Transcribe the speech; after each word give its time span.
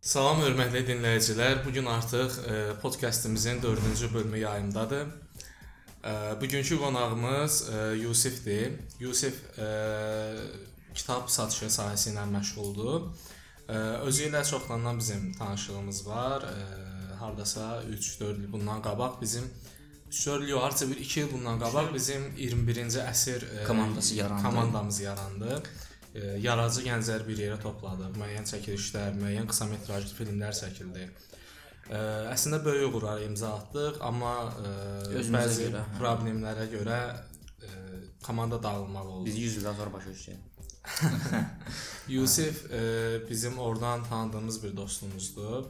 Salam 0.00 0.42
hörmətli 0.44 0.84
dinləyicilər. 0.86 1.64
Bu 1.66 1.72
gün 1.74 1.86
artıq 1.90 2.36
e, 2.46 2.80
podkastımızın 2.82 3.58
4-cü 3.60 4.14
bölümü 4.14 4.38
yayımdadır. 4.38 5.06
E, 6.04 6.40
bugünkü 6.40 6.78
qonağımız 6.78 7.68
e, 7.74 7.94
Yusifdir. 7.94 8.72
Yusif 9.00 9.58
e, 9.58 9.66
kitab 10.94 11.28
satışı 11.28 11.66
sahəsi 11.66 12.14
ilə 12.14 12.30
məşğuldur. 12.30 13.10
E, 13.68 13.76
özü 14.06 14.30
ilə 14.30 14.44
çoxdandan 14.50 14.98
bizim 14.98 15.32
tanışlığımız 15.32 16.08
var. 16.08 16.42
E, 16.42 17.14
hardasa 17.14 17.82
3-4 17.82 18.34
il 18.34 18.52
bundan 18.52 18.82
qabaq 18.82 19.20
bizim 19.20 19.50
3-4 20.10 20.42
il 20.42 20.48
yox, 20.48 20.62
harca 20.62 20.90
bir 20.90 20.96
2 20.96 21.20
il 21.20 21.32
bundan 21.32 21.58
qabaq 21.60 21.92
bizim 21.94 22.22
21-ci 22.38 23.02
əsr 23.02 23.44
e, 23.44 23.64
Komandası 23.64 24.14
yarandı. 24.14 24.42
Komandamız 24.42 25.00
yarandı. 25.00 25.62
E, 26.14 26.20
yaradıcı 26.40 26.86
gənclər 26.86 27.26
bir 27.28 27.40
yerə 27.44 27.60
topladıq. 27.62 28.14
Müəyyən 28.20 28.46
çəkilişlər, 28.52 29.16
müəyyən 29.20 29.48
qısa 29.50 29.66
metrajlı 29.70 30.14
filmlər 30.18 30.54
çəkildi. 30.60 31.08
E, 31.90 32.02
əslində 32.32 32.62
böyük 32.64 32.94
uğurlar 32.94 33.22
imza 33.26 33.54
atdıq, 33.60 33.98
amma 34.00 34.34
e, 34.62 34.74
Özümüzə 35.10 35.40
bəzi 35.40 35.64
görə, 35.68 35.86
hə. 35.86 35.98
problemlərə 36.00 36.68
görə 36.72 37.00
e, 37.62 37.72
komanda 38.22 38.62
dağılmalı 38.62 39.16
oldu. 39.18 39.26
Biz 39.26 39.40
100 39.42 39.58
ildən 39.62 39.80
sonra 39.80 39.92
başa 39.98 40.14
düşəcəyik. 40.14 40.52
Yusif 42.08 42.70
e, 42.72 42.80
bizim 43.30 43.58
oradan 43.58 44.04
tanıdığımız 44.04 44.62
bir 44.64 44.76
dostumuzdur. 44.76 45.64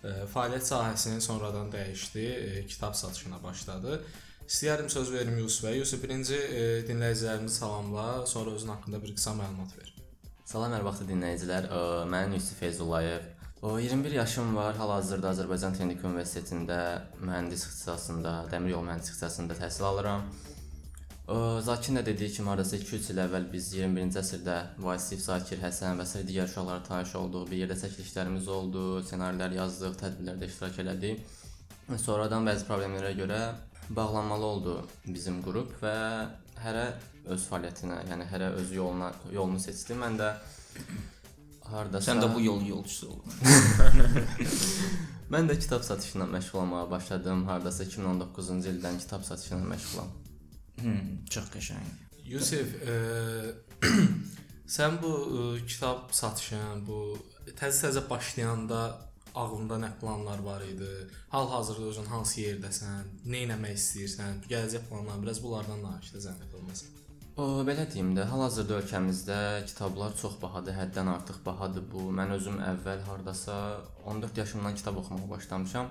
Fəaliyyət 0.00 0.64
sahəsini 0.64 1.20
sonradan 1.20 1.68
dəyişdi, 1.72 2.26
kitab 2.68 2.94
satışına 2.96 3.42
başladı. 3.42 3.98
İstəyərdim 4.48 4.88
söz 4.88 5.12
verim 5.12 5.36
Yusifə. 5.42 5.74
Yusif 5.76 6.00
birinci 6.02 6.38
dinləyicilərimizi 6.88 7.60
salamla, 7.60 8.26
sonra 8.26 8.54
özün 8.56 8.72
haqqında 8.72 9.02
bir 9.02 9.12
qısa 9.18 9.34
məlumat 9.36 9.76
ver. 9.76 9.92
Salam 10.48 10.72
hər 10.72 10.86
vaxtı 10.88 11.04
dinləyicilər. 11.10 11.68
Mən 12.10 12.32
Yusif 12.34 12.58
Feyzullayev. 12.64 13.28
O 13.62 13.78
21 13.78 14.16
yaşım 14.16 14.56
var. 14.56 14.72
Hal-hazırda 14.80 15.34
Azərbaycan 15.34 15.76
Texnik 15.76 16.00
Universitetində 16.00 16.80
mühəndis 17.20 17.66
ixtisasında, 17.68 18.46
dəmir 18.48 18.72
yolu 18.72 18.88
mühəndis 18.88 19.12
ixtisasında 19.12 19.58
təhsil 19.60 19.84
alıram. 19.84 20.24
Ə, 21.30 21.60
Zakin 21.62 21.94
də 21.94 22.02
dediyi 22.06 22.32
kimi 22.34 22.50
hardasa 22.50 22.74
2-3 22.80 23.12
il 23.12 23.18
əvvəl 23.22 23.44
biz 23.52 23.68
21-ci 23.76 24.18
əsrdə 24.18 24.54
Vasif, 24.82 25.20
Zakir, 25.22 25.60
Həsən 25.62 26.00
və 26.00 26.06
sair 26.08 26.24
digər 26.26 26.48
uşaqlara 26.50 26.82
tanış 26.82 27.12
olduq. 27.20 27.44
Bir 27.52 27.60
yerdə 27.60 27.76
çəkilişlərimiz 27.78 28.48
oldu, 28.50 28.86
ssenarilər 29.06 29.54
yazdıq, 29.54 29.94
tədbirlərdə 30.00 30.48
iştirak 30.50 30.80
elədik. 30.82 31.20
Sonradan 32.02 32.48
bəzi 32.48 32.66
problemlərə 32.66 33.12
görə 33.18 33.38
bağlanmalı 33.94 34.48
oldu 34.48 34.74
bizim 35.06 35.38
qrup 35.44 35.76
və 35.84 35.94
hərə 36.64 36.88
öz 37.30 37.44
fəaliyyətinə, 37.52 38.00
yəni 38.10 38.26
hərə 38.32 38.48
öz 38.58 38.72
yoluna 38.74 39.12
yolunu 39.30 39.62
seçdi. 39.62 39.94
Mən 40.02 40.18
də 40.18 40.32
hardasa 41.70 42.10
Sən 42.10 42.24
də 42.24 42.32
bu 42.34 42.42
yolun 42.42 42.66
yolçusu 42.72 43.12
oldun. 43.12 43.30
Mən 45.36 45.46
də 45.46 45.54
kitab 45.62 45.86
satışı 45.86 46.18
ilə 46.18 46.26
məşğul 46.34 46.64
olmağa 46.64 46.90
başladım. 46.90 47.46
Hardasa 47.46 47.86
2019-cu 47.86 48.58
ildən 48.74 48.98
kitab 49.04 49.22
satışı 49.30 49.54
ilə 49.54 49.70
məşğulam. 49.76 50.10
Hmm, 50.80 51.20
çox 51.30 51.50
qəşəng. 51.54 51.90
Yusif, 52.30 52.74
e, 52.86 52.94
sən 54.76 54.98
bu 55.02 55.12
e, 55.20 55.66
kitab 55.66 56.12
satışın, 56.14 56.84
bu 56.86 57.00
təzə-təzə 57.58 58.04
başlayanda 58.10 58.80
ağlında 59.34 59.78
nə 59.82 59.90
planlar 60.00 60.38
var 60.44 60.62
idi? 60.66 60.90
Hal-hazırda 61.34 61.90
özün 61.92 62.08
hansı 62.10 62.40
yerdəsən? 62.44 63.12
Nə 63.26 63.44
etmək 63.46 63.76
istəyirsən? 63.78 64.42
Gələcək 64.50 64.88
planların 64.90 65.22
biraz 65.26 65.42
bunlardan 65.42 65.84
danış 65.86 66.14
da 66.14 66.24
zəhmət 66.28 66.56
olmasa. 66.58 66.90
O 67.40 67.62
belə 67.64 67.86
deyim 67.92 68.10
də, 68.16 68.26
hal-hazırda 68.28 68.80
ölkəmizdə 68.82 69.40
kitablar 69.70 70.16
çox 70.22 70.34
bahadır, 70.42 70.74
həddən 70.76 71.08
artıq 71.14 71.38
bahadır 71.46 71.86
bu. 71.92 72.08
Mən 72.18 72.34
özüm 72.36 72.58
əvvəl 72.72 73.04
hardasa 73.06 73.56
14 74.04 74.42
yaşımdan 74.42 74.74
kitab 74.74 74.98
oxumağa 75.02 75.30
başlamışam 75.30 75.90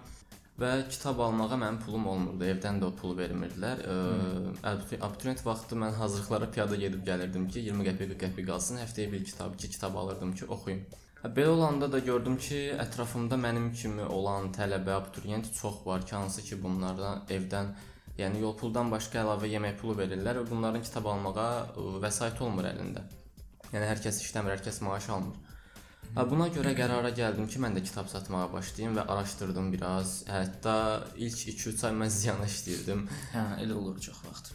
və 0.62 0.72
kitab 0.92 1.20
almağa 1.26 1.58
mənim 1.58 1.80
pulum 1.84 2.08
olmurdu. 2.12 2.48
Evdən 2.54 2.82
də 2.82 2.88
o 2.90 2.94
pulu 3.02 3.18
vermirdilər. 3.18 3.84
Ə, 3.84 4.72
abituriyent 4.72 5.44
vaxtı 5.46 5.78
mən 5.80 5.98
hazırlıqlara 6.00 6.50
piyada 6.56 6.80
gedib 6.80 7.06
gəlirdim 7.08 7.50
ki, 7.52 7.66
20 7.70 7.90
qəpik 7.90 8.16
40 8.16 8.24
qəpik 8.24 8.50
qalsın, 8.50 8.82
həftəyə 8.84 9.12
bir 9.12 9.24
kitab, 9.26 9.54
iki 9.60 9.70
kitab 9.76 9.96
alırdım 10.02 10.34
ki, 10.40 10.50
oxuyum. 10.56 10.82
Belə 11.24 11.52
olanda 11.52 11.92
da 11.92 12.00
gördüm 12.00 12.38
ki, 12.40 12.60
ətrafımda 12.80 13.40
mənim 13.40 13.72
kimi 13.76 14.06
olan 14.08 14.54
tələbə, 14.56 15.00
abituriyent 15.02 15.54
çox 15.62 15.86
var 15.86 16.06
ki, 16.06 16.16
hansı 16.16 16.44
ki 16.48 16.64
bunlardan 16.64 17.26
evdən 17.30 17.74
Yəni 18.20 18.42
yol 18.44 18.56
puldan 18.60 18.90
başqa 18.92 19.22
əlavə 19.22 19.48
yemək 19.48 19.78
pulu 19.80 19.94
verirlər 20.02 20.42
və 20.42 20.48
bunların 20.50 20.84
kitab 20.84 21.06
almağa 21.08 21.52
vəsait 22.04 22.42
olmur 22.44 22.68
əlində. 22.68 23.06
Yəni 23.72 23.86
hər 23.86 24.02
kəs 24.04 24.20
işləmir, 24.26 24.58
hər 24.58 24.64
kəs 24.66 24.82
maaş 24.84 25.08
almır. 25.16 25.38
Buna 26.16 26.48
görə 26.50 26.72
qərara 26.76 27.12
gəldim 27.16 27.46
ki, 27.48 27.60
mən 27.62 27.76
də 27.78 27.84
kitab 27.86 28.08
satmağa 28.10 28.48
başlayım 28.52 28.96
və 28.98 29.04
araşdırdım 29.14 29.68
biraz. 29.76 30.24
Hətta 30.28 30.74
ilk 31.16 31.38
2-3 31.54 31.86
ay 31.88 31.94
mən 32.02 32.10
ziyana 32.12 32.48
işləyirdim. 32.50 33.04
Hə, 33.36 33.44
elə 33.64 33.78
olur 33.78 34.00
çox 34.02 34.18
vaxt. 34.26 34.52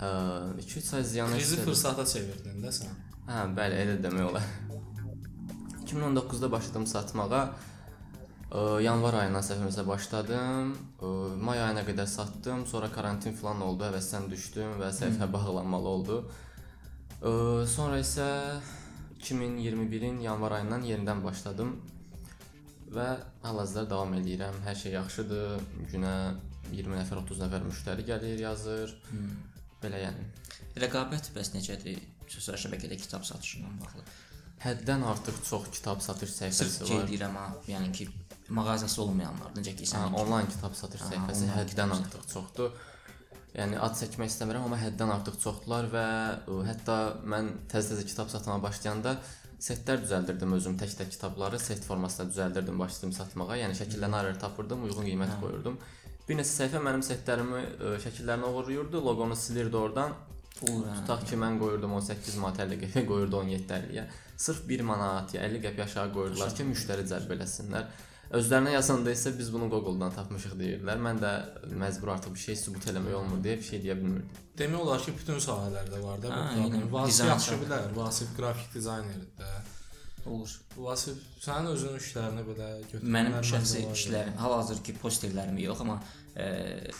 2-3 0.00 0.96
ay 0.96 1.04
Krizi 1.04 1.20
işlədim. 1.22 1.64
fürsata 1.64 2.04
çevirdin 2.06 2.58
də 2.62 2.72
sən. 2.74 2.98
Hə, 3.30 3.44
bəli, 3.56 3.78
elə 3.84 3.96
demək 4.02 4.26
olar. 4.30 4.48
2019-da 5.86 6.50
başladım 6.52 6.86
satmağa. 6.86 7.44
Ə, 8.48 8.60
yanvar 8.82 9.20
ayından 9.22 9.44
səhvimizə 9.44 9.86
başladım. 9.86 10.74
Ə, 10.98 11.12
may 11.40 11.62
ayına 11.62 11.86
qədər 11.88 12.06
satdım. 12.10 12.66
Sonra 12.66 12.90
karantin 12.92 13.38
falan 13.38 13.62
oldu, 13.62 13.86
həvəsdən 13.88 14.28
düşdüm 14.34 14.76
və 14.82 14.90
səhifə 14.98 15.30
bağlanmalı 15.32 15.88
oldu. 15.94 16.20
Ə, 17.22 17.32
sonra 17.70 18.02
isə 18.02 18.28
2021-in 19.18 20.20
yanvar 20.24 20.58
ayından 20.58 20.84
yenidən 20.86 21.22
başladım 21.24 21.74
və 22.94 23.08
hal-hazırda 23.42 23.90
davam 23.90 24.14
eləyirəm. 24.18 24.60
Hər 24.64 24.76
şey 24.82 24.94
yaxşıdır. 24.96 25.64
Günə 25.92 26.14
20 26.72 27.00
nəfər, 27.00 27.22
30 27.24 27.42
nəfər 27.44 27.66
müştəri 27.68 28.06
gəlir, 28.08 28.38
yazır. 28.44 28.94
Belə 29.82 30.04
yəni. 30.06 30.30
Rəqabət 30.78 31.32
bəs 31.34 31.52
necədir 31.56 31.98
sosial 32.28 32.58
şəbəkədə 32.60 32.98
kitab 33.00 33.24
satışı 33.26 33.60
ilə 33.60 33.70
bağlı? 33.82 34.04
Həddən 34.62 35.04
artıq 35.06 35.36
çox 35.46 35.68
kitab 35.74 36.00
satış 36.02 36.32
Sırf 36.34 36.40
səhifəsi 36.42 36.88
şey 36.88 36.96
var. 36.98 37.06
deyirəm 37.10 37.36
ha, 37.38 37.46
yəni 37.70 37.92
ki, 37.94 38.08
mağazası 38.58 39.02
olmayanlar, 39.04 39.52
necə 39.58 39.74
ki, 39.78 39.86
sən 39.86 40.16
onlayn 40.18 40.48
kitab 40.50 40.74
satış 40.78 41.04
səhifəsi 41.12 41.50
həddən 41.54 41.94
artıq 41.98 42.26
çoxdur. 42.32 42.74
Yəni 43.56 43.78
ad 43.80 43.96
çəkmək 43.96 44.28
istəmirəm, 44.28 44.66
amma 44.68 44.78
həddən 44.80 45.10
artıq 45.14 45.38
çoxdular 45.42 45.88
və 45.92 46.04
ə, 46.44 46.56
hətta 46.68 46.96
mən 47.24 47.52
təzə-təzə 47.72 48.04
kitab 48.06 48.28
satmağa 48.32 48.60
başlayanda 48.62 49.14
setlər 49.58 50.02
düzəldirdim 50.04 50.52
özüm 50.54 50.76
tək-tək 50.78 51.08
kitabları 51.14 51.58
set 51.58 51.82
formasında 51.86 52.28
düzəldirdim, 52.30 52.78
başladım 52.78 53.14
satmağa. 53.16 53.56
Yəni 53.62 53.78
şəkillərini 53.78 54.18
arar 54.20 54.38
tapırdım, 54.38 54.84
uyğun 54.86 55.08
qiymət 55.08 55.38
qoyurdum. 55.40 55.78
Bir 56.28 56.38
neçə 56.38 56.52
səhifə 56.52 56.82
mənim 56.84 57.02
setlərimi 57.06 57.62
ə, 57.64 57.94
şəkillərini 58.04 58.50
oğurlayırdı, 58.50 59.00
loqonu 59.08 59.36
silirdi 59.36 59.80
oradan. 59.80 60.14
pul 60.58 60.82
hə. 60.84 60.94
Tutaq 61.00 61.24
ki, 61.30 61.38
mən 61.38 61.58
qoyurdum 61.58 61.92
18 61.98 62.36
manat 62.42 62.60
50 62.66 62.80
qəpik, 62.84 63.06
qoyurdu 63.08 63.40
17 63.40 63.74
50-yə. 63.78 64.04
Sırf 64.36 64.64
1 64.68 64.80
manat 64.86 65.34
ya 65.34 65.42
50 65.46 65.64
qəpik 65.64 65.84
aşağı 65.86 66.12
qoyurdular 66.14 66.54
ki, 66.54 66.66
müştəri 66.68 67.06
cəlb 67.10 67.34
eləsinlər. 67.36 67.86
Özlərinə 68.28 68.74
yazanda 68.74 69.12
isə 69.14 69.30
biz 69.38 69.48
bunu 69.52 69.70
Google-dan 69.72 70.12
tapmışıq 70.12 70.52
deyirlər. 70.60 70.98
Mən 71.00 71.20
də 71.22 71.30
məcbur 71.80 72.12
artıq 72.12 72.34
bir 72.34 72.42
şey 72.42 72.58
sübut 72.60 72.84
eləmək 72.92 73.16
olmur 73.22 73.40
deyə 73.44 73.56
bir 73.56 73.64
şey 73.70 73.80
deyə 73.86 73.96
bilmirdim. 73.96 74.42
Demək 74.58 74.84
olar 74.84 75.00
ki, 75.00 75.14
bütün 75.16 75.40
sahələrdə 75.40 76.02
var 76.02 76.20
da 76.22 76.34
bu 76.34 76.42
problem. 76.58 76.92
Vasif 76.92 77.26
yaxşı 77.32 77.58
bilər. 77.62 77.88
Vasif 77.96 78.36
qrafik 78.36 78.74
dizaynerdir 78.74 79.32
də. 79.40 79.50
olur. 80.28 80.60
Vasif 80.76 81.18
sənin 81.40 81.72
özünün 81.72 82.00
işlərini 82.02 82.44
belə 82.50 82.70
götürmək. 82.90 83.12
Mənim 83.16 83.36
şəxsi 83.50 83.84
işlərim, 83.94 84.36
hal-hazırki 84.42 84.96
posterlərim 85.02 85.58
yox, 85.64 85.80
amma 85.84 85.98
ə, 86.36 86.48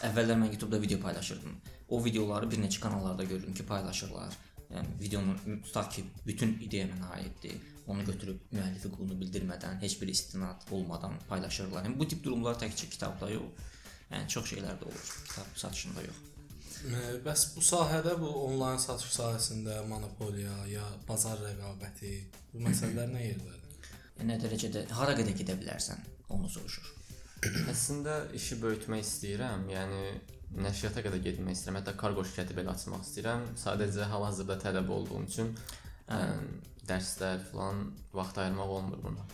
əvvəllər 0.08 0.38
mən 0.42 0.54
YouTube-da 0.54 0.80
video 0.80 1.00
paylaşırdım. 1.02 1.58
O 1.88 2.04
videoları 2.04 2.50
bir 2.50 2.62
neçə 2.64 2.80
kanallarda 2.80 3.24
gördüm 3.24 3.54
ki, 3.54 3.66
paylaşırlar. 3.68 4.36
Yəni 4.72 5.00
videonun 5.00 5.60
tutaq 5.64 5.92
ki, 5.92 6.04
bütün 6.26 6.56
ideya 6.64 6.88
mənə 6.88 7.12
aiddir. 7.18 7.60
Onu 7.88 8.04
götürüb 8.04 8.40
müəllifi 8.52 8.90
qulunu 8.92 9.16
bildirmədən, 9.22 9.78
heç 9.80 9.96
bir 10.00 10.10
istinad 10.12 10.66
olmadan 10.70 11.14
paylaşırlar. 11.28 11.86
Yəni 11.86 11.98
bu 11.98 12.08
tip 12.08 12.24
durumlar 12.24 12.58
təkcə 12.60 12.88
kitabda 12.92 13.30
yox. 13.32 13.68
Yəni 14.12 14.28
çox 14.34 14.50
şeylər 14.52 14.76
də 14.80 14.88
olur 14.88 15.06
kitab 15.28 15.56
satışında 15.62 16.04
yox. 16.04 16.18
Bəs 17.24 17.44
bu 17.56 17.62
sahədə 17.64 18.12
bu 18.20 18.28
onlayn 18.44 18.78
satış 18.78 19.10
sahəsində 19.16 19.80
monopoliya 19.88 20.58
ya 20.70 20.84
bazar 21.08 21.40
rəqabəti 21.42 22.12
bu 22.52 22.62
məsələlər 22.68 23.10
nə 23.16 23.24
yerdədir? 23.24 23.88
Yəni, 24.18 24.28
nə 24.30 24.38
dərəcədə 24.44 24.84
hara 24.94 25.16
qədər 25.18 25.34
gedə 25.40 25.58
bilərsən, 25.58 26.04
onu 26.34 26.50
soruşur. 26.52 26.94
Əslində 27.70 28.20
işi 28.34 28.60
böyütmək 28.62 29.04
istəyirəm. 29.04 29.66
Yəni 29.70 30.00
nəşriyyata 30.64 31.04
qədər 31.06 31.20
getmək 31.26 31.58
istəyirəm. 31.58 31.80
Hətta 31.82 31.94
kargo 32.00 32.24
şirkəti 32.26 32.56
belə 32.56 32.72
açmaq 32.74 33.04
istəyirəm. 33.06 33.44
Sadəcə 33.60 34.08
hal-hazırda 34.12 34.58
tələb 34.64 34.90
olduğum 34.96 35.28
üçün 35.28 35.52
ə, 36.08 36.18
dərslər 36.88 37.40
falan 37.52 37.82
vaxt 38.14 38.38
ayırmaq 38.42 38.70
olmur 38.78 39.00
buna. 39.04 39.24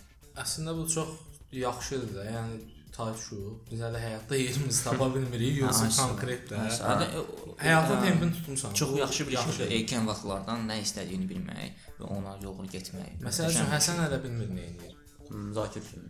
Əslində 0.42 0.74
bu 0.78 0.88
çox 0.90 1.08
yaxşıdır 1.52 2.14
da. 2.16 2.24
Yəni 2.30 2.56
tay 2.94 3.12
düşüb. 3.14 3.54
Biz 3.70 3.80
hələ 3.86 4.00
həyatda 4.02 4.36
yerimizi 4.38 4.84
tapa 4.84 5.06
bilmirik. 5.14 5.56
Yoxsa 5.62 5.84
Aynen. 5.84 5.96
konkret 6.08 6.50
də. 6.50 6.58
Aynen. 6.58 6.80
Hadi, 6.90 7.06
o- 7.18 7.56
Həyatın 7.58 7.96
hə, 7.96 8.02
tempini 8.04 8.32
tutmusan. 8.32 8.72
Çox 8.74 8.98
yaxşı 8.98 9.26
bir 9.28 9.36
şeydir. 9.36 9.56
şeydir. 9.58 9.76
Erkən 9.78 10.06
vaxtlardan 10.10 10.66
nə 10.70 10.76
istədiyini 10.82 11.26
bilmək 11.30 11.86
və 12.00 12.10
ona 12.18 12.36
yolunu 12.42 12.66
getmək. 12.76 13.16
Məsəl 13.28 13.50
üçün 13.50 13.70
Həsən 13.74 14.02
hələ 14.04 14.22
bilmir 14.24 14.50
nə 14.58 14.66
edir. 14.70 14.94
Hmm, 15.28 15.52
Zakir 15.54 15.82
kimi. 15.90 16.08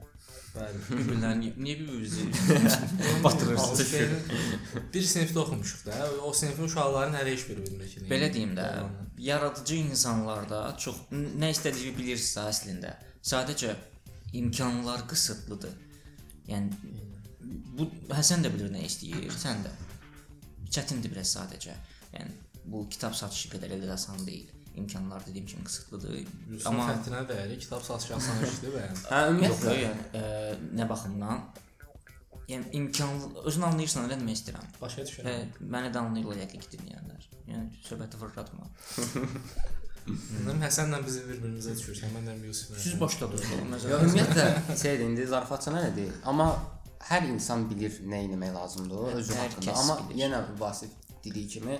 Bəli. 0.54 0.80
bir-birlərini 0.88 1.48
niyə 1.58 1.78
bir-birinizi 1.80 2.26
batırırsınız? 3.24 3.94
bir 4.94 5.08
sinifdə 5.12 5.40
oxumuşuq 5.42 5.86
da. 5.86 5.96
O 6.22 6.32
sinifin 6.32 6.68
uşaqların 6.68 7.16
hələ 7.18 7.32
heç 7.34 7.48
biri 7.48 7.64
bilmir 7.66 7.90
ki. 7.90 8.04
Belə 8.10 8.28
deyim 8.34 8.54
də, 8.58 8.68
yaradıcı 9.18 9.80
insanlarda 9.80 10.60
çox 10.84 11.00
nə 11.10 11.50
istədiyini 11.56 11.96
bilirsə 11.98 12.46
əslində, 12.52 12.94
sadəcə 13.32 13.74
imkanlar 14.38 15.08
qısıtlıdır. 15.10 15.74
Yəni 16.46 17.02
bu 17.78 17.90
Həsən 18.14 18.46
də 18.46 18.54
bilir 18.54 18.70
nə 18.72 18.86
istəyir, 18.86 19.34
sən 19.34 19.66
də. 19.66 19.74
Çətindir 20.70 21.10
biraz 21.16 21.34
sadəcə. 21.34 21.74
Yəni 22.14 22.42
bu 22.70 22.86
kitab 22.88 23.18
satışı 23.18 23.56
qədər 23.56 23.74
elə 23.74 23.88
də 23.90 23.96
asan 23.98 24.22
deyil. 24.26 24.53
İmkanlar 24.74 25.26
dediyim 25.26 25.46
kimi 25.46 25.64
qısıtlıdır. 25.64 26.16
Amma 26.66 26.70
Amma 26.70 26.86
xəttinə 26.92 27.20
dəyəri 27.28 27.58
kitab 27.62 27.82
satışı 27.86 28.16
asan 28.16 28.42
işdir 28.48 28.72
bəyəm. 28.74 28.96
Hə, 29.10 29.20
yox, 29.20 29.30
ümumiyyətlə 29.34 29.74
yəni 29.82 30.08
ə, 30.18 30.24
nə 30.80 30.88
baxımdan 30.90 31.44
yəni 32.48 32.72
imkan 32.80 33.22
özün 33.44 33.68
anlayırsan 33.70 34.08
nə 34.08 34.16
demək 34.16 34.40
istəyirəm. 34.40 34.66
Başa 34.80 35.06
düşürəm. 35.06 35.54
məni 35.76 35.92
də 35.94 36.02
anlayırlar 36.02 36.42
yəqin 36.42 36.64
ki, 36.64 36.72
dinləyənlər. 36.74 37.30
Yəni 37.52 37.84
söhbəti 37.86 38.20
fırlatma. 38.20 38.68
Mənim 40.04 40.60
Həsənlə 40.60 40.98
bizi 41.06 41.22
bir-birimizə 41.24 41.72
düşürsən. 41.78 42.10
Məndən 42.12 42.42
Yusuf. 42.44 42.76
Siz 42.82 42.98
başladınız. 43.00 43.46
Ya 43.54 43.62
Məsələn, 43.70 44.02
ümumiyyətlə 44.04 44.76
şeydir, 44.82 45.04
indi 45.06 45.26
zarafatçana 45.30 45.80
nə 45.86 45.94
deyil. 45.96 46.12
Amma 46.28 46.50
hər 47.08 47.24
insan 47.30 47.64
bilir 47.70 47.96
nə 48.04 48.20
etmək 48.26 48.52
lazımdır 48.58 49.16
özü 49.20 49.32
Hər 49.38 49.46
haqqında. 49.46 49.76
Amma 49.80 49.96
bilir. 50.10 50.26
yenə 50.26 50.42
Vasif 50.60 50.92
dediyi 51.24 51.48
kimi 51.56 51.78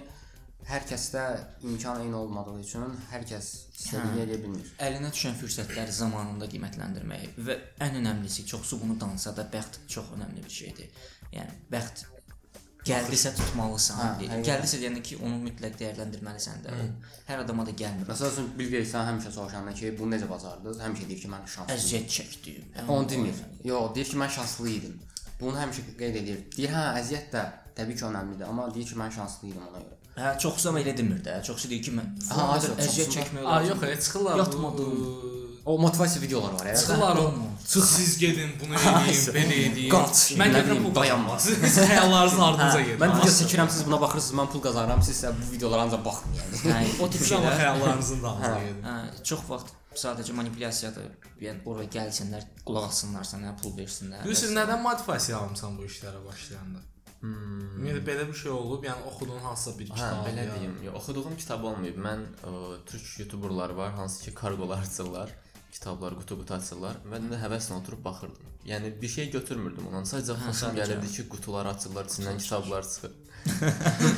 hər 0.68 0.86
kəsdə 0.88 1.24
imkan 1.68 2.00
eyni 2.04 2.16
olmadığı 2.16 2.56
üçün 2.62 2.96
hər 3.10 3.26
kəs 3.28 3.50
istədiyini 3.74 4.24
edə 4.24 4.40
bilmir. 4.42 4.72
əlinə 4.86 5.10
düşən 5.12 5.36
fürsətləri 5.40 5.92
zamanında 5.92 6.48
qiymətləndirmək 6.52 7.38
və 7.48 7.58
ən 7.84 8.00
önəmlisi 8.00 8.46
çoxsu 8.48 8.80
bunu 8.80 8.98
dansa 9.00 9.36
da 9.36 9.46
bəxt 9.52 9.82
çox 9.88 10.12
önəmli 10.16 10.44
bir 10.44 10.58
şeydir. 10.60 11.06
Yəni 11.36 11.56
bəxt 11.72 12.06
gəldisə 12.84 13.32
tutmalısan. 13.36 13.98
Hə, 13.98 14.08
həqiqətən. 14.18 14.44
Gəldisə 14.48 14.80
deyəndə 14.82 15.02
ki, 15.08 15.16
onu 15.24 15.38
mütləq 15.46 15.78
dəyərləndirməlisən 15.80 16.64
də. 16.66 16.74
O 16.74 16.88
Hər 17.28 17.40
adama 17.44 17.64
da 17.64 17.72
gəlmir. 17.80 18.04
Məsəl 18.10 18.32
üçün 18.34 18.50
Bill 18.58 18.70
Gates-dən 18.74 19.08
həmişə 19.08 19.32
soruşanda 19.32 19.72
ki, 19.78 19.94
bunu 19.98 20.16
necə 20.16 20.28
bacardınız? 20.28 20.82
Həmişə 20.84 21.08
deyir 21.08 21.22
ki, 21.22 21.30
mən 21.32 21.46
şanslıyam. 21.48 21.78
Əziyyət 21.78 22.12
çəkdim. 22.18 22.86
Onu 22.92 23.08
demir. 23.08 23.40
Yox, 23.64 23.94
deyir 23.96 24.10
ki, 24.12 24.18
mən 24.20 24.34
şanslı 24.36 24.70
idim. 24.74 24.98
Bunu 25.40 25.56
həmişə 25.62 25.86
qeyd 25.98 26.20
edir. 26.20 26.44
Deyir, 26.56 26.76
hə, 26.76 26.84
əziyyət 27.00 27.32
də 27.32 27.44
təbii 27.80 27.96
ki, 27.96 28.04
önəmlidir, 28.10 28.48
amma 28.52 28.68
deyir 28.74 28.92
ki, 28.92 28.98
mən 29.00 29.16
şanslı 29.16 29.48
idim 29.48 29.64
ona 29.64 29.80
görə. 29.80 30.03
Hə, 30.16 30.38
çoxsu 30.38 30.68
amma 30.70 30.80
elə 30.84 30.92
demir 30.96 31.18
də. 31.26 31.40
Çoxsu 31.46 31.68
deyir 31.70 31.82
ki, 31.82 31.90
mən 31.98 32.06
Hə, 32.30 32.44
qədər 32.54 32.76
əziyyət 32.86 33.14
çəkmək 33.16 33.42
olar. 33.42 33.62
yox, 33.70 33.82
e, 33.82 34.00
çıxırlar. 34.00 34.36
Yatmadım. 34.38 34.92
bu- 34.96 35.34
O 35.66 35.78
motivasiya 35.78 36.22
videoları 36.22 36.54
var 36.58 36.66
ya. 36.66 36.76
Çıxırlar. 36.76 37.16
Çıx 37.68 37.84
siz 37.90 38.18
gedin, 38.18 38.50
bunu 38.60 38.74
edin, 38.74 39.32
belə 39.36 39.54
edin. 39.72 39.88
Qaç, 39.90 40.16
Mən 40.40 40.50
gedirəm 40.52 40.68
dayanma. 40.68 40.94
dayanmaz. 40.94 41.42
Siz 41.42 41.78
xəyallarınızın 41.78 42.40
ardınca 42.48 42.80
gedin. 42.80 42.98
Mən 43.00 43.10
video 43.16 43.30
çəkirəm, 43.40 43.70
siz 43.70 43.86
buna 43.86 44.00
baxırsınız, 44.00 44.40
mən 44.40 44.48
pul 44.52 44.60
qazanıram, 44.66 45.02
siz 45.02 45.16
isə 45.24 45.32
bu 45.38 45.52
videolara 45.54 45.82
ancaq 45.82 46.04
baxın 46.04 46.28
yəni. 46.38 46.54
Hə, 46.74 47.02
o 47.02 47.10
tip 47.10 47.20
Siz 47.20 47.30
şeylər. 47.32 47.56
xəyallarınızın 47.60 48.22
dalınca 48.22 48.58
gedin. 48.60 48.82
Hə, 48.82 49.22
çox 49.24 49.40
vaxt 49.48 49.68
sadəcə 50.04 50.32
manipulyasiyadır. 50.32 51.04
Yəni 51.40 51.58
ora 51.66 51.84
gəlsinlər, 51.96 52.42
qulaq 52.66 52.84
assınlar 52.92 53.24
sənə, 53.24 53.56
pul 53.62 53.72
versinlər. 53.80 54.26
Yusuf 54.28 54.50
nədən 54.50 54.80
motivasiya 54.82 55.38
almısan 55.38 55.78
bu 55.78 55.82
işlərə 55.88 56.20
başlayanda? 56.28 56.78
Hmm. 57.24 57.60
Ümumiyyətlə 57.74 58.02
belə 58.06 58.24
bir 58.28 58.36
şey 58.38 58.52
olub, 58.52 58.84
yəni 58.84 59.06
oxuduğun 59.10 59.40
hansısa 59.46 59.72
bir 59.78 59.88
Hə, 59.88 59.94
kitab. 59.96 60.26
belə 60.26 60.44
ya. 60.46 60.54
deyim. 60.54 60.74
Yo, 60.84 60.92
oxuduğum 60.98 61.36
kitab 61.40 61.64
olmayıb. 61.70 61.96
Mən 62.06 62.24
ə, 62.44 62.52
türk 62.90 63.06
youtuberlar 63.22 63.70
var, 63.80 63.92
hansı 63.98 64.24
ki 64.24 64.34
karqolar 64.40 64.82
açırlar, 64.84 65.32
kitablar 65.72 66.16
qutu-qutu 66.20 66.54
açırlar. 66.58 67.00
Mən 67.12 67.30
də 67.32 67.40
həvəslə 67.44 67.78
oturub 67.80 68.04
baxırdım. 68.04 68.50
Yəni 68.68 68.92
bir 69.02 69.08
şey 69.16 69.30
götürmürdüm 69.30 69.86
ondan. 69.90 70.04
Sadəcə 70.08 70.36
xoşum 70.42 70.58
sadəcə. 70.60 70.82
gəlirdi 70.82 71.10
ki, 71.16 71.28
qutuları 71.32 71.68
açırlar, 71.74 72.04
içindən 72.12 72.38
kitablar 72.44 72.82
çıxır. 72.92 73.12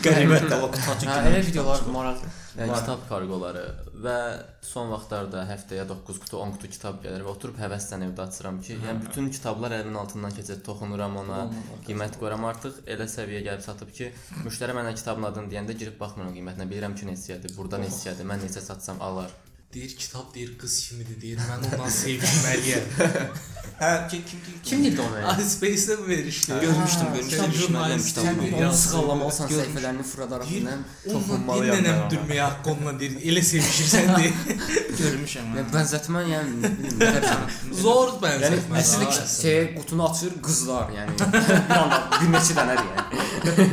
Qəribə 0.05 0.39
qalaqtacı 0.47 1.09
Hə, 1.09 1.17
elə 1.31 1.41
videolar 1.47 1.83
moral, 1.91 2.19
yəni 2.57 2.77
kitab 2.77 3.03
karqoları 3.09 3.65
və 4.05 4.17
son 4.65 4.91
vaxtlarda 4.93 5.43
həftəyə 5.49 5.87
9 5.89 6.21
qutu, 6.23 6.39
10 6.43 6.55
qutu 6.57 6.71
kitab 6.75 7.01
gəlir 7.05 7.25
və 7.27 7.33
oturub 7.33 7.59
həvəslə 7.61 7.99
evdə 8.07 8.27
açıram 8.27 8.61
ki, 8.63 8.77
yəni 8.85 9.07
bütün 9.07 9.31
kitablar 9.35 9.75
əlimin 9.79 9.99
altından 10.03 10.37
keçir, 10.37 10.61
toxunuram 10.67 11.17
ona, 11.25 11.41
qiymət 11.89 12.21
qoyuram. 12.21 12.47
Artıq 12.53 12.83
elə 12.87 13.09
səviyyəyə 13.11 13.49
gəlib 13.49 13.67
çatıb 13.67 13.93
ki, 13.99 14.13
müştəri 14.45 14.77
mənə 14.77 14.95
kitabın 14.99 15.31
adını 15.33 15.53
deyəndə 15.55 15.79
girib 15.81 15.99
baxmıram 16.01 16.35
qiymətinə, 16.37 16.69
bilirəm 16.71 16.97
ki, 16.99 17.11
neçəyədir, 17.11 17.57
burada 17.59 17.83
neçəyədir, 17.83 18.29
mən 18.29 18.47
neçə 18.47 18.63
satsam 18.63 19.03
alar. 19.03 19.33
Deyir 19.77 19.97
kitab 19.97 20.35
deyir 20.35 20.59
qız 20.59 20.75
kimidir 20.89 21.21
deyir. 21.21 21.39
Mən 21.39 21.65
ondan 21.69 21.91
sevişməliyəm. 21.93 22.85
Hə, 23.81 24.09
kim 24.11 24.23
kim 24.29 24.41
kim? 24.45 24.55
Kim 24.65 24.85
dedi 24.85 25.01
onu? 25.01 25.17
Ay 25.29 25.43
Space-də 25.45 25.99
bu 25.99 26.07
verişdi. 26.09 26.53
Görmüşdüm, 26.61 27.07
görmüşdüm. 27.15 27.53
Jurnalist, 27.53 28.09
kitabını. 28.09 28.43
Onu 28.43 28.51
Görmüş. 28.51 29.67
səhifələrini 29.67 30.03
fırladaraq 30.03 30.49
Deyir, 30.51 30.63
mən 30.65 30.79
onunla 30.79 31.13
toxunmalıyam 31.13 31.77
bir 31.77 31.83
mən 31.83 31.89
nənəm 31.89 32.01
ona. 32.05 32.09
dürməyə 32.15 32.47
haqqı 32.47 32.71
onunla 32.73 32.95
deyir. 33.01 33.19
Elə 33.33 33.43
sevişirsən 33.51 34.17
deyir. 34.17 34.35
Görmüşəm. 35.03 35.53
Yəni 35.59 35.67
hə. 35.67 35.75
bənzətmə 35.77 36.25
yəni 36.31 36.73
bilmirəm. 36.81 37.45
Zor 37.85 38.15
Yəni 38.15 38.25
bənzətmə. 38.25 38.81
əslində 38.81 39.29
şey 39.37 39.63
qutunu 39.77 40.09
açır 40.09 40.41
qızlar, 40.49 40.97
yəni 40.97 41.21
bir 41.21 41.79
anda 41.83 42.03
bir 42.17 42.35
neçə 42.39 42.57
dənədir 42.63 42.91
yəni. 42.97 43.71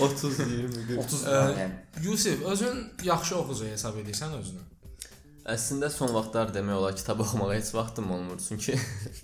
30 0.00 0.42
20 0.48 0.98
30 1.04 1.22
Ə, 1.28 1.46
yəni. 1.60 1.78
Yusuf, 2.08 2.42
özün 2.56 2.84
yaxşı 3.12 3.36
oxucu 3.44 3.72
hesab 3.74 4.00
edirsən 4.00 4.38
özünü. 4.40 4.70
Əslində 5.50 5.88
son 5.90 6.12
vaxtlar 6.14 6.52
demək 6.54 6.76
olar 6.78 6.94
kitab 6.94 7.20
oxumağa 7.24 7.54
heç 7.56 7.72
vaxtım 7.74 8.10
olmur. 8.14 8.38
Çünki 8.44 8.76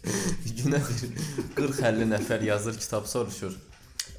günə 0.58 0.80
40-50 1.58 2.08
nəfər 2.14 2.42
yazır, 2.48 2.78
kitab 2.80 3.06
soruşur 3.10 3.54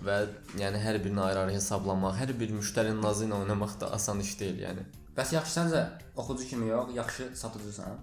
və 0.05 0.17
yəni 0.61 0.79
hər 0.83 0.99
birini 1.03 1.23
ayrı-ayrı 1.25 1.55
hesablamaq, 1.57 2.15
hər 2.19 2.31
bir 2.39 2.53
müştərinin 2.55 3.01
nazı 3.03 3.25
ilə 3.27 3.39
oynamaq 3.41 3.73
da 3.81 3.89
asan 3.97 4.21
iş 4.23 4.35
deyil, 4.39 4.61
yəni. 4.67 4.85
Bəs 5.17 5.33
yaxşı 5.33 5.55
səncə 5.57 5.81
oxucu 6.21 6.47
kimi 6.51 6.69
yox, 6.69 6.93
yaxşı 6.95 7.29
satıcısan? 7.41 7.97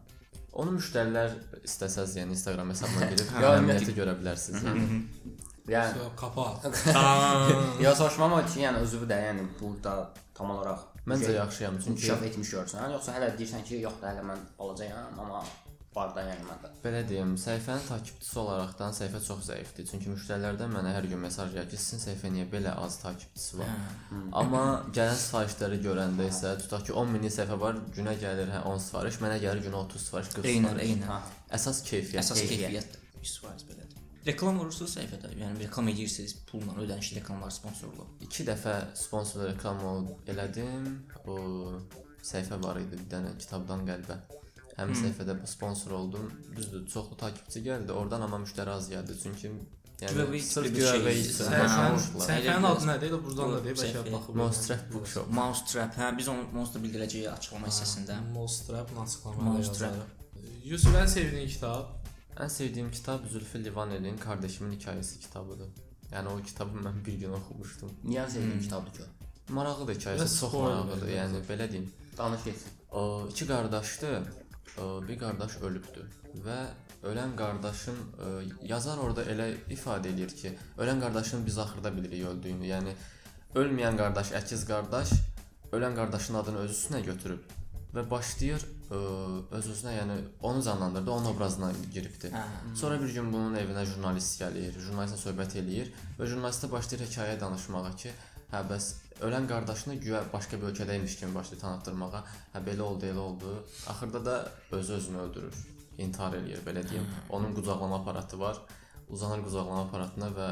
Onu 0.52 0.74
müştərilər 0.76 1.36
istəsəz, 1.66 2.18
yəni 2.18 2.34
Instagram 2.36 2.74
hesabına 2.74 3.08
girib 3.12 3.30
Hə, 3.36 3.44
əməliyyatı 3.60 3.94
görə 3.96 4.16
bilərsiniz. 4.20 4.66
Yəni. 4.66 5.02
Yəni 5.70 5.94
So, 5.96 6.10
Qapa. 6.18 6.50
ya 7.80 7.94
soruşmam 7.96 8.34
o 8.36 8.42
ki, 8.44 8.66
yəni 8.66 8.82
özü 8.84 9.06
də 9.08 9.16
yəni 9.30 9.46
burada 9.60 10.10
tam 10.36 10.50
olaraq 10.52 10.82
Məncə 11.10 11.34
yaxşıyam 11.36 11.76
çünki 11.78 11.90
inkişaf 11.98 12.22
etmiş 12.30 12.50
görsən, 12.56 12.92
yoxsa 12.96 13.12
hələ 13.18 13.34
deyirsən 13.38 13.64
ki, 13.68 13.82
yox 13.84 14.00
da 14.02 14.12
hələ 14.14 14.22
mən 14.30 14.40
balacayam, 14.58 15.18
amma 15.20 15.42
var 15.94 16.10
da 16.16 16.22
yəni 16.26 16.42
məndə. 16.48 16.70
Belə 16.82 17.02
deyim, 17.08 17.34
səhifənin 17.38 17.84
takipçisi 17.86 18.38
olaraqdan 18.42 18.96
səhifə 18.96 19.20
çox 19.26 19.44
zəifdir. 19.50 19.86
Çünki 19.90 20.08
müştərilərdən 20.14 20.72
mənə 20.74 20.94
hər 20.96 21.06
gün 21.12 21.20
mesaj 21.22 21.52
gəlir 21.54 21.68
ki, 21.70 21.78
sizin 21.84 22.02
səhifə 22.06 22.32
niyə 22.34 22.48
belə 22.50 22.72
az 22.82 22.96
takipçisi 23.04 23.60
var? 23.60 23.70
Amma 24.40 24.64
gələn 24.96 25.20
sifarişləri 25.22 25.78
görəndə 25.86 26.26
isə 26.32 26.56
tutaq 26.64 26.88
ki, 26.88 26.96
10 27.04 27.12
minlik 27.14 27.36
səhifə 27.36 27.60
var, 27.62 27.78
günə 27.94 28.16
gəlir 28.24 28.50
hə 28.56 28.64
10 28.72 28.82
sifariş, 28.88 29.20
mənə 29.22 29.38
gəlir 29.44 29.62
günə 29.68 29.84
30 29.84 30.06
sifariş, 30.08 30.32
40 30.40 30.50
Eynən, 30.50 30.72
sifariş. 30.74 30.90
eynən. 30.96 31.08
Ha. 31.12 31.20
Əsas 31.60 31.82
keyfiyyət. 31.90 32.24
Əsas 32.24 32.42
keyfiyyət. 32.42 32.90
keyfiyyət 32.90 33.00
100% 33.22 33.68
belədir. 33.70 33.93
Reklam 34.24 34.56
vurursunuz 34.56 34.94
səhifədə. 34.96 35.34
Yəni 35.36 35.66
reklam 35.66 35.88
edirsiniz, 35.92 36.32
pulla 36.48 36.72
ödənişli 36.80 37.18
reklamlar 37.18 37.52
sponsorluq. 37.52 38.14
2 38.24 38.46
dəfə 38.48 38.76
sponsor 38.96 39.50
reklam 39.50 39.82
elədim. 40.32 40.86
O 41.28 41.36
səhifə 42.24 42.56
var 42.62 42.80
idi 42.80 42.96
bir 42.96 43.10
dənə 43.10 43.34
kitabdan 43.36 43.84
qəlbə. 43.88 44.16
Həmin 44.78 44.96
səhifədə 45.02 45.36
sponsor 45.46 45.92
oldum. 45.98 46.30
Düzdür, 46.56 46.86
çoxlu 46.94 47.18
takipçi 47.20 47.60
gəldi. 47.66 47.92
Oradan 47.92 48.24
amma 48.24 48.40
müştəri 48.46 48.72
az 48.72 48.88
gəldi. 48.92 49.16
Çünki 49.22 49.50
yəni 50.00 50.40
sırf 50.40 50.66
tipli 50.66 50.80
bir 50.80 50.86
şey 50.86 51.02
giveaway 51.02 51.20
üçün 51.20 51.52
danışmışlar. 51.52 52.28
Səhifənin 52.30 52.68
adı 52.70 52.88
nədir? 52.92 53.12
Elə 53.12 53.20
buradan 53.26 53.52
da 53.52 53.60
deyib 53.66 53.82
bəlkə 53.82 54.06
baxıb. 54.14 54.38
Mousetrap 54.40 54.86
Bookshop. 54.94 55.28
Mousetrap, 55.40 55.98
hə 56.00 56.08
biz 56.16 56.32
onu 56.32 56.46
monster 56.56 56.86
bildirəcəyik 56.86 57.28
açıqlama 57.34 57.68
hissəsində. 57.68 58.16
Mousetrap 58.32 58.96
açıqlamada 59.04 59.66
yazarıq. 59.66 60.16
Yusuf 60.72 60.96
ən 60.96 61.12
sevdiyin 61.12 61.52
kitab? 61.58 62.03
Ən 62.34 62.48
sevdiyim 62.50 62.90
kitab 62.90 63.26
Zülfü 63.30 63.64
Livanelin 63.64 64.16
Kardeşimin 64.18 64.72
hekayəsi 64.74 65.18
kitabıdır. 65.20 65.68
Yəni 66.12 66.28
o 66.32 66.40
kitabı 66.42 66.80
mən 66.86 66.96
bir 67.06 67.18
gün 67.20 67.36
oxumuşdum. 67.36 67.92
Niyə 68.04 68.24
sevdiyim 68.30 68.62
kitabdır 68.62 68.92
ki? 68.96 69.04
Maraqlıdır 69.48 69.94
hekayəsi, 69.94 70.40
çox 70.40 70.54
maraqlıdır. 70.54 71.12
Yəni 71.14 71.42
belə 71.50 71.70
deyim. 71.72 71.92
Danış 72.18 72.44
getsin. 72.44 72.72
O 72.92 73.28
iki 73.30 73.46
qardaşdır. 73.46 74.26
Bir 75.08 75.18
qardaş 75.18 75.56
ölübdür 75.62 76.10
və 76.42 76.58
ölən 77.06 77.36
qardaşın 77.38 77.98
ə, 78.26 78.30
yazar 78.66 78.98
orada 78.98 79.22
elə 79.30 79.46
ifadə 79.70 80.10
edir 80.10 80.34
ki, 80.34 80.50
ölən 80.78 80.98
qardaşın 81.00 81.46
biz 81.46 81.58
axırda 81.62 81.92
bilirik 81.96 82.24
öldüyünü. 82.26 82.66
Yəni 82.66 82.94
ölməyən 83.54 84.00
qardaş, 84.00 84.32
əkiz 84.40 84.66
qardaş 84.66 85.12
ölən 85.70 85.94
qardaşın 85.94 86.40
adını 86.40 86.64
öz 86.66 86.74
üstünə 86.74 87.04
götürüb 87.06 87.54
və 87.94 88.10
başlayır 88.10 88.66
öz-özünə, 89.58 89.92
yəni 89.98 90.16
onu 90.42 90.62
canlandırdı, 90.62 91.10
onun 91.10 91.30
obrazına 91.34 91.70
giribdi. 91.92 92.30
Hə. 92.34 92.42
Sonra 92.76 93.00
bir 93.02 93.12
gün 93.14 93.32
bunun 93.32 93.56
evinə 93.60 93.84
jurnalist 93.88 94.40
gəlir, 94.40 94.76
jurnalistlə 94.86 95.20
söhbət 95.22 95.56
eləyir 95.62 95.92
və 96.18 96.28
jurnalistə 96.30 96.70
başlayır 96.72 97.06
hekayə 97.06 97.40
danışmağa 97.40 97.92
ki, 98.02 98.12
hə 98.52 98.62
bəs 98.70 98.90
ölən 99.24 99.48
qardaşını 99.50 99.94
güya 100.02 100.24
başqa 100.32 100.60
bir 100.60 100.72
ölkədə 100.72 100.98
imiş 100.98 101.16
kimi 101.20 101.34
başlayır 101.34 101.60
tanıtdırmağa. 101.62 102.24
Hə 102.54 102.64
belə 102.66 102.86
oldu, 102.88 103.06
elə 103.06 103.22
oldu. 103.28 103.54
Axırda 103.88 104.24
da 104.24 104.36
özü 104.70 104.92
özünü 105.00 105.18
öldürür. 105.26 105.66
İntihar 105.98 106.34
eləyir, 106.40 106.62
belə 106.66 106.82
deyim. 106.90 107.06
Onun 107.30 107.54
qucaqlama 107.54 108.00
aparatı 108.02 108.40
var. 108.40 108.60
Uzanır 109.08 109.44
qucaqlama 109.46 109.82
aparatına 109.88 110.30
və 110.38 110.48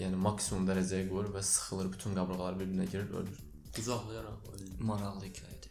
yəni 0.00 0.16
maksimum 0.16 0.68
dərəcəyə 0.68 1.08
qoyur 1.10 1.32
və 1.34 1.42
sıxılır, 1.42 1.92
bütün 1.92 2.14
qabırğalar 2.16 2.60
bir-birinə 2.60 2.86
girir, 2.90 3.10
ölür. 3.10 3.40
Qucaqlayaraq 3.76 4.52
öldü. 4.54 4.70
Maraqlı 4.80 5.26
hekayədir. 5.26 5.69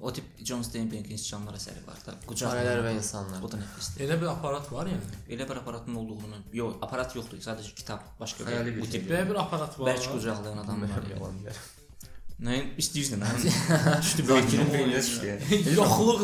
O 0.00 0.12
tip 0.12 0.24
John 0.48 0.62
Steinbeck'in 0.64 1.18
Sıçanlar 1.20 1.58
əsəri 1.58 1.82
var 1.86 1.98
da. 2.06 2.14
Ailələr 2.50 2.80
və 2.86 2.92
insanlar. 2.96 3.42
O 3.44 3.50
da 3.52 3.58
nəfisdir. 3.60 4.06
Elə 4.06 4.16
bir 4.22 4.30
aparat 4.32 4.70
var 4.72 4.88
yəni. 4.88 5.18
Elə 5.28 5.48
bir 5.50 5.60
aparatın 5.60 5.94
olduğunu, 6.00 6.38
yox, 6.56 6.78
aparat 6.86 7.12
yoxdur, 7.18 7.42
sadəcə 7.44 7.74
kitab, 7.76 8.06
başqa 8.20 8.46
Xəyali 8.48 8.72
bir 8.76 8.80
bu 8.80 8.88
tip 8.94 9.04
Belə 9.10 9.26
bir 9.28 9.42
aparat 9.44 9.76
var. 9.78 9.90
bərk 9.92 10.08
qucaqlayan 10.14 10.64
adam 10.64 10.82
var. 10.88 11.04
Yalan 11.12 11.44
deyir. 11.44 11.60
Nə 12.40 12.54
istəyirsən? 12.80 13.20
Düşdü 14.00 14.24
Zakirin 14.24 14.70
beyninə 14.72 15.00
düşdü. 15.04 15.34
Yoxluq. 15.76 16.22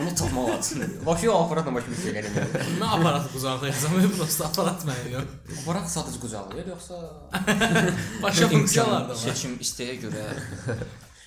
Onu 0.00 0.14
tapmaq 0.16 0.48
lazım. 0.48 0.84
Başı 1.06 1.32
aparatla 1.34 1.74
başqa 1.74 1.90
bir 1.92 2.00
şey 2.02 2.14
gəlmir. 2.16 2.46
Mən 2.80 2.88
aparat 2.96 3.26
qucaqlayacağam, 3.34 3.98
mən 4.00 4.14
prosta 4.16 4.48
aparat 4.48 4.86
mənim 4.88 5.10
yox. 5.18 5.34
Aparat 5.60 5.90
sadəcə 5.92 6.22
qucaqlayır 6.24 6.72
yoxsa 6.72 7.02
Başqa 8.22 8.48
funksiyalar 8.54 9.04
da 9.10 9.12
var. 9.12 9.20
Seçim 9.26 9.58
istəyə 9.60 9.98
görə 10.06 10.24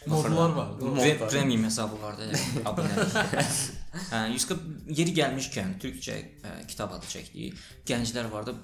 Modlar 0.07 0.49
var. 0.55 0.69
pre 0.79 1.17
premium 1.17 1.63
hesablarda 1.67 2.29
abunəlik. 2.69 3.15
Hə, 4.11 4.21
Yuska 4.33 4.55
yeri 4.87 5.13
gəlmişkən 5.17 5.75
türkcə 5.83 6.15
ə, 6.45 6.53
kitab 6.69 6.93
adı 6.95 7.09
çəkdiyi 7.11 7.51
gənclər 7.89 8.29
var 8.31 8.47
da 8.47 8.55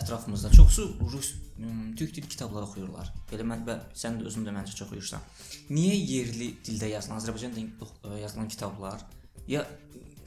ətrafımızda. 0.00 0.52
Çoxsu 0.56 0.86
rus 1.12 1.34
ım, 1.58 1.94
türk 1.98 2.14
dil 2.16 2.28
kitablar 2.30 2.64
oxuyurlar. 2.68 3.12
Belə 3.30 3.44
mən 3.52 3.66
və 3.68 3.76
sən 3.92 4.20
də 4.20 4.28
özün 4.30 4.46
də 4.48 4.54
məncə 4.56 4.72
çox 4.72 4.86
oxuyursan. 4.88 5.24
Niyə 5.70 5.96
yerli 5.98 6.52
dildə 6.64 6.92
yazılan, 6.94 7.20
Azərbaycan 7.20 7.56
dilində 7.56 7.90
ə, 8.06 8.20
yazılan 8.22 8.48
kitablar 8.48 9.04
ya 9.48 9.66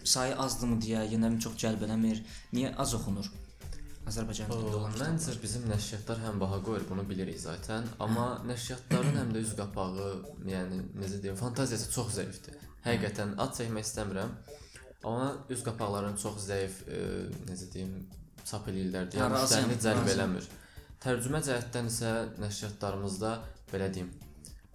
sayı 0.03 0.35
azdımı 0.37 0.81
deyə, 0.83 1.05
ya 1.07 1.17
nə 1.17 1.29
bilim 1.31 1.39
çox 1.39 1.55
cəlb 1.63 1.85
eləmir, 1.87 2.19
niyə 2.53 2.73
az 2.77 2.93
oxunur? 2.97 3.29
Azərbaycan 4.09 4.49
dilində 4.51 4.77
olan 4.77 4.95
Məncə 4.99 5.33
bizim 5.41 5.63
nəşriyyatlar 5.69 6.19
həm 6.25 6.39
baha 6.41 6.57
qoyur, 6.65 6.83
bunu 6.89 7.05
bilirik 7.07 7.37
zaten, 7.39 7.85
amma 8.03 8.25
nəşriyyatların 8.49 9.15
həm 9.21 9.29
də 9.35 9.43
üz 9.45 9.53
qapağı, 9.59 10.09
yəni 10.49 10.81
necə 10.99 11.21
deyim, 11.23 11.37
fantaziyası 11.39 11.87
çox 11.93 12.11
zəifdir. 12.17 12.57
Həqiqətən 12.83 13.37
ad 13.39 13.55
çəkmək 13.57 13.87
istəmirəm. 13.87 14.33
Amma 15.07 15.29
üz 15.51 15.63
qapaqlarının 15.63 16.19
çox 16.19 16.43
zəif, 16.49 16.81
e, 16.87 16.99
necə 17.47 17.69
deyim, 17.73 17.95
çap 18.43 18.67
eləyirlər 18.71 19.07
deyə 19.13 19.23
Hə, 19.23 19.31
razıyam, 19.33 19.71
müştərini 19.71 19.87
cəlb 19.87 20.11
eləmir. 20.17 20.51
Tərcümə 21.03 21.41
cəhətdən 21.47 21.89
isə 21.91 22.11
nəşriyyatlarımızda 22.43 23.33
belə 23.71 23.89
deyim, 23.95 24.11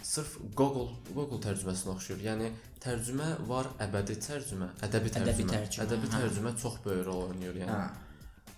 sırf 0.05 0.35
Google 0.57 0.89
Google 1.15 1.41
tərcüməsini 1.45 1.93
oxşuyur. 1.95 2.21
Yəni 2.25 2.51
tərcümə 2.85 3.31
var, 3.49 3.71
əbədi 3.87 4.19
tərcümə, 4.25 4.73
ədəbi 4.89 5.13
Ədəbi 5.13 5.47
tərcümə. 5.49 5.55
tərcümə, 5.55 5.87
Ədəbi 5.87 6.13
hə. 6.13 6.21
tərcümə 6.21 6.53
çox 6.65 6.77
böyük 6.85 7.07
rol 7.09 7.25
oynayır 7.31 7.65
yəni. 7.65 7.73
Hə. 7.73 8.08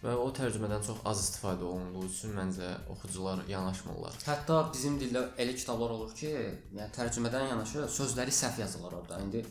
Və 0.00 0.14
o 0.16 0.30
tərcümədən 0.32 0.80
çox 0.86 1.00
az 1.04 1.18
istifadə 1.26 1.66
olunduğu 1.68 2.06
üçün 2.08 2.30
məncə 2.32 2.68
oxucular 2.94 3.42
yanaşmırlar. 3.48 4.14
Hətta 4.24 4.60
bizim 4.72 4.94
dildə 5.00 5.26
elə 5.42 5.52
kitablar 5.58 5.92
olur 5.96 6.14
ki, 6.16 6.30
yəni 6.78 6.88
tərcümədən 6.96 7.50
yanaşı 7.50 7.84
sözləri 7.98 8.32
səhv 8.32 8.62
yazılır 8.62 8.96
orada. 9.02 9.18
İndi 9.26 9.42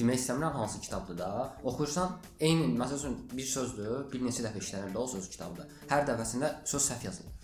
demək 0.00 0.18
istəmirəm 0.18 0.56
hansı 0.58 0.80
kitabdır 0.80 1.18
da. 1.18 1.28
Oxuyursan, 1.62 2.16
eyni 2.40 2.72
məsəl 2.80 2.98
üçün 2.98 3.14
bir 3.36 3.46
sözdür, 3.52 3.92
bir 4.12 4.24
neçə 4.26 4.42
dəfə 4.48 4.58
işlənir 4.64 4.96
də 4.96 4.98
o 4.98 5.06
söz 5.14 5.28
kitabda. 5.30 5.68
Hər 5.92 6.08
dəfəsində 6.10 6.50
söz 6.72 6.88
səhv 6.90 7.06
yazılır. 7.10 7.38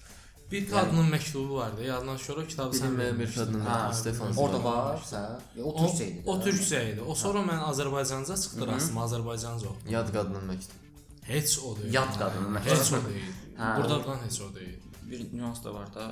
Bir 0.50 0.64
qadının 0.70 1.10
məktubu 1.12 1.54
vardı. 1.60 1.84
Yadından 1.84 2.16
çıxır 2.16 2.38
o 2.42 2.46
kitabı 2.48 2.76
sən 2.78 2.86
Bilinməyən 2.96 3.18
bir 3.20 3.32
qadının 3.34 3.64
Hə, 3.68 3.78
Stefan. 3.94 4.36
Orada 4.36 4.64
var. 4.64 5.02
Ya, 5.12 5.64
O 5.64 5.70
O, 5.70 5.74
türkcə 5.84 6.04
idi. 6.10 6.22
o 6.26 6.36
də. 6.38 6.44
türkcə 6.48 6.80
idi. 6.94 7.00
O 7.04 7.14
sonra 7.14 7.42
mən 7.50 7.60
Azərbaycanca 7.68 8.36
çıxdı 8.42 8.66
rastıma, 8.72 9.04
Azərbaycanca 9.04 9.66
oxudum. 9.72 9.90
Yad 9.92 10.12
qadının 10.16 10.48
məktubu. 10.54 10.87
Heç 11.28 11.58
o 11.58 11.76
deyil. 11.76 11.94
Yad 11.94 12.18
qadının 12.18 12.56
Heç 12.64 12.72
məktubu. 12.72 12.98
o 13.00 13.08
deyil. 13.10 13.32
Hə. 13.58 13.70
Burdadan 13.76 14.18
heç 14.26 14.40
o 14.40 14.54
deyil. 14.54 14.78
bir 15.10 15.20
nüans 15.38 15.64
da 15.64 15.74
var 15.74 15.88
da. 15.94 16.06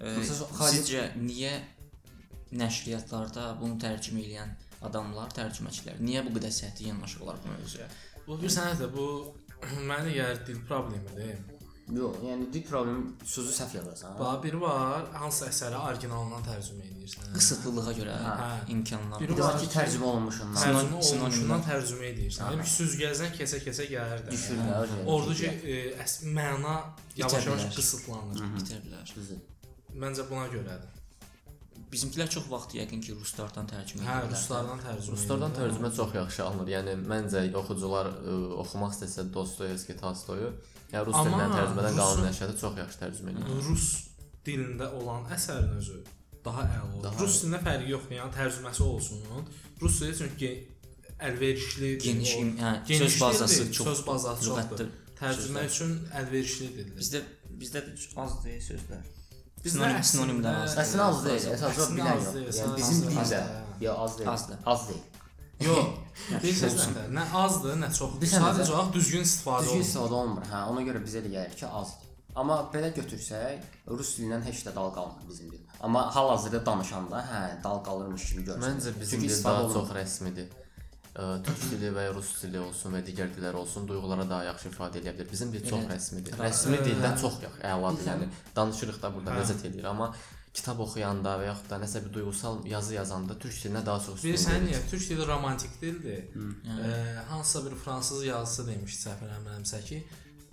E, 0.00 0.04
Məsələn, 0.16 0.54
sizcə 0.72 1.02
niyə 1.20 1.52
nəşriyyatlarda 2.60 3.44
bunu 3.60 3.76
tərcümə 3.82 4.22
edən 4.26 4.54
adamlar, 4.88 5.28
tərcüməçilər 5.36 6.00
niyə 6.02 6.24
bu 6.26 6.32
qədər 6.38 6.50
səhti 6.56 6.88
yanaşırlar 6.88 7.36
bu 7.44 7.52
mövzuya? 7.52 7.86
Bu 8.26 8.38
bir 8.42 8.50
sənət 8.50 8.82
bu 8.94 9.06
mənə 9.90 10.10
gəlir 10.16 10.40
dil 10.48 10.58
problemidir. 10.68 11.36
Yox, 11.96 12.18
yəni 12.22 12.46
dil 12.52 12.62
problemi 12.68 13.12
sözü 13.24 13.52
səhv 13.56 13.76
yazırsan. 13.76 14.18
Bax 14.18 14.42
biri 14.44 14.60
var, 14.60 15.06
hansı 15.22 15.46
əsəri 15.48 15.78
orijinalından 15.80 16.44
tərcümə 16.46 16.84
edirsən. 16.86 17.32
Qısıtlılığa 17.34 17.94
görə 17.98 18.14
Hə. 18.26 18.50
imkanlar. 18.74 19.20
Bir 19.20 19.28
Bir 19.32 19.34
də 19.40 19.46
var 19.48 19.58
ki, 19.62 19.66
tərcümə 19.74 20.06
olunmuşundan. 20.12 20.60
Tərcümə 20.62 21.00
olunmuşundan 21.00 21.64
tərcümə 21.66 22.06
edirsən. 22.12 22.54
Yəni 22.54 22.68
ki, 22.68 22.74
süzgəcdən 22.76 23.34
keçə-keçə 23.40 23.88
gəlir 23.90 24.24
də. 24.26 24.30
Düşür 24.36 24.62
də. 24.62 24.78
düşür 25.30 25.60
ki, 25.60 25.74
e, 25.74 25.82
əs 26.04 26.16
məna 26.38 26.76
yavaş-yavaş 27.16 27.68
qısıtlanır. 27.76 28.46
Bitə 28.58 28.80
bilər. 28.86 29.14
Düzdür. 29.16 29.42
Məncə 30.04 30.30
buna 30.30 30.46
görədir. 30.54 30.99
Bizimkilər 31.90 32.28
çox 32.30 32.44
vaxt 32.50 32.74
yəqin 32.78 33.00
ki, 33.02 33.14
ruslardan 33.18 33.66
tərcümə 33.66 34.04
Hə, 34.06 34.16
edirlər. 34.20 34.30
ruslardan 34.36 34.82
tərcümə. 34.84 35.14
Ruslardan 35.16 35.54
tərcümə 35.56 35.90
çox 35.96 36.12
yaxşı 36.14 36.44
alınır. 36.44 36.68
Yəni 36.76 36.92
məncə 37.10 37.42
oxucular 37.58 38.06
ə, 38.12 38.36
oxumaq 38.62 38.94
istəsə 38.94 39.24
Dostoyevski, 39.34 39.96
Tolstoyu, 39.98 40.52
ya 40.92 41.02
rus 41.06 41.18
dilindən 41.18 41.50
tərcümədən 41.56 41.98
qalan 41.98 42.22
nəşriyyatı 42.28 42.60
çox 42.62 42.78
yaxşı 42.84 43.02
tərcümə 43.02 43.34
edir. 43.34 43.60
Rus 43.66 43.88
dilində 44.46 44.90
olan 45.00 45.26
əsərin 45.34 45.74
özü 45.82 45.98
daha 46.44 46.62
əla 46.76 46.86
olur. 46.94 47.02
Daha- 47.08 47.24
Rus 47.24 47.40
dilində 47.42 47.62
fərqi 47.66 47.90
yoxdur, 47.96 48.16
yəni 48.20 48.32
tərcüməsi 48.38 48.82
olsun. 48.86 49.46
Rus 49.82 50.00
dili 50.00 50.16
çünki 50.22 50.52
əlverişli 51.20 51.90
Geniş, 52.06 52.34
hə, 52.62 52.98
söz 52.98 53.20
bazası 53.20 53.72
çox 53.72 53.86
söz 53.90 54.06
bazası 54.06 54.44
çoxdur. 54.46 54.86
Tərcümə 55.20 55.66
üçün 55.68 55.96
əlverişli 56.16 56.68
dildir. 56.76 56.94
Bizdə 57.02 57.20
bizdə 57.60 57.82
də 57.88 57.96
az 58.22 58.38
deyil 58.44 58.62
sözlər. 58.70 59.02
Bizdə 59.64 59.76
sinonim- 59.76 60.00
əslində- 60.00 60.10
sinonimlər 60.10 60.60
az. 60.64 60.74
Əslində 60.82 61.06
az 61.10 61.24
deyil, 61.24 61.46
əsasında 61.54 61.96
bilən 61.96 62.20
yox. 62.24 62.58
Yəni 62.60 62.76
bizim 62.76 63.00
dildə 63.10 63.40
ya 63.86 63.94
az 64.04 64.18
deyil. 64.18 64.30
Azdır. 64.34 64.58
Az 64.74 64.84
deyil. 64.88 65.02
Yox, 65.60 65.88
bilirsiniz 66.42 66.86
də, 66.96 67.02
nə 67.16 67.24
azdır, 67.44 67.74
nə 67.82 67.88
çoxdur. 67.98 68.20
Bilirsən 68.22 68.44
Sadəcə 68.46 68.70
olaraq 68.72 68.92
düzgün 68.94 69.26
istifadə 69.26 69.60
Düzgün 69.66 69.74
olunur. 69.74 69.88
istifadə 69.88 70.14
olunmur. 70.20 70.46
Hə, 70.52 70.62
ona 70.72 70.84
görə 70.88 71.02
bizə 71.04 71.20
elə 71.20 71.32
gəlir 71.34 71.58
ki, 71.60 71.66
azdır. 71.80 72.06
Amma 72.40 72.56
belə 72.72 72.88
götürsək, 72.94 73.58
rus 73.90 74.14
dilindən 74.16 74.44
heç 74.46 74.62
də 74.66 74.72
dal 74.74 74.92
qalmır 74.94 75.28
bizim 75.28 75.50
dil. 75.52 75.60
Amma 75.82 76.06
hal-hazırda 76.14 76.60
danışanda, 76.66 77.20
hə, 77.30 77.40
dal 77.64 77.80
qalırmış 77.84 78.24
kimi 78.30 78.44
görünür. 78.44 78.66
Məncə 78.68 78.92
bizim 79.00 79.20
dil 79.26 79.44
daha 79.44 79.62
çox 79.74 79.90
rəsmidir. 79.98 80.46
Ə, 81.10 81.24
Türk 81.42 81.62
dili 81.72 81.88
və 81.90 82.04
ya 82.06 82.10
rus 82.14 82.28
dili 82.42 82.58
olsun 82.62 82.94
və 82.94 83.00
digər 83.06 83.32
dillər 83.34 83.56
olsun, 83.58 83.86
duyğulara 83.88 84.28
daha 84.30 84.44
yaxşı 84.50 84.68
ifadə 84.70 85.00
edə 85.00 85.14
bilər. 85.16 85.30
Bizim 85.30 85.50
dil 85.52 85.64
çox 85.66 85.88
rəsmidir. 85.90 86.36
Rəsmi 86.38 86.78
dildən 86.86 87.16
çox 87.22 87.40
yaxşı, 87.46 87.62
əladır. 87.72 88.04
Yəni 88.12 88.28
danışırıq 88.56 89.00
da 89.02 89.10
burada 89.14 89.34
ləzzət 89.40 89.64
eləyir, 89.66 89.88
amma 89.90 90.12
kitab 90.54 90.80
oxuyanda 90.82 91.36
və 91.40 91.48
yaxud 91.48 91.68
da 91.70 91.76
nəsə 91.82 92.04
bir 92.04 92.12
duyğusal 92.14 92.64
yazı 92.66 92.94
yazanda 92.94 93.36
türk 93.38 93.54
dilinə 93.58 93.84
daha 93.86 93.98
çox 94.04 94.16
üstün 94.16 94.30
Bilirsən 94.30 94.54
veririk. 94.56 94.70
niyə? 94.70 94.80
Türk 94.90 95.04
dili 95.10 95.26
romantik 95.26 95.76
dildir. 95.82 96.24
Eee, 96.34 97.14
hansısa 97.28 97.64
bir 97.66 97.76
fransız 97.84 98.24
yazısı 98.24 98.66
demiş 98.66 98.96
səhv 99.04 99.22
eləmirəmsə 99.28 99.80
ki, 99.86 100.00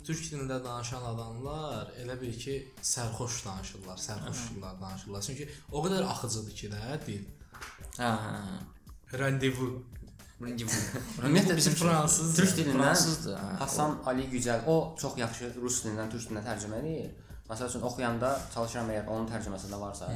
türk 0.06 0.22
dilində 0.30 0.58
danışan 0.64 1.04
adamlar 1.14 1.90
elə 2.04 2.18
bil 2.22 2.34
ki, 2.46 2.56
sərxoş 2.82 3.44
danışırlar, 3.46 3.98
sərxoşlar 3.98 4.82
danışırlar. 4.82 5.22
Çünki 5.30 5.50
o 5.72 5.84
qədər 5.86 6.06
axıcıdır 6.14 6.58
ki 6.62 6.70
də 6.74 7.00
dil. 7.08 7.26
Hə, 7.98 8.12
hə. 8.26 8.34
hə. 8.50 9.18
Randevu. 9.20 9.72
Ümumiyyətlə 11.24 11.56
bizim 11.58 11.74
fransız 11.80 12.36
Türk 12.38 12.52
dilindən 12.60 12.84
fransızdır. 12.84 13.38
hə. 13.42 13.54
Hasan 13.64 13.96
Ali 14.06 14.28
Gücəl 14.34 14.68
o 14.70 14.76
çox 15.02 15.16
yaxşı 15.18 15.54
rus 15.62 15.80
dilindən 15.86 16.12
türk 16.14 16.28
dilinə 16.30 16.44
tərcümə 16.46 16.82
edir. 16.84 17.16
Məsəl 17.48 17.70
üçün 17.72 17.82
oxuyanda 17.88 18.30
çalışıram 18.54 18.90
əgər 18.92 19.08
onun 19.08 19.28
tərcüməsində 19.32 19.78
varsa, 19.80 20.10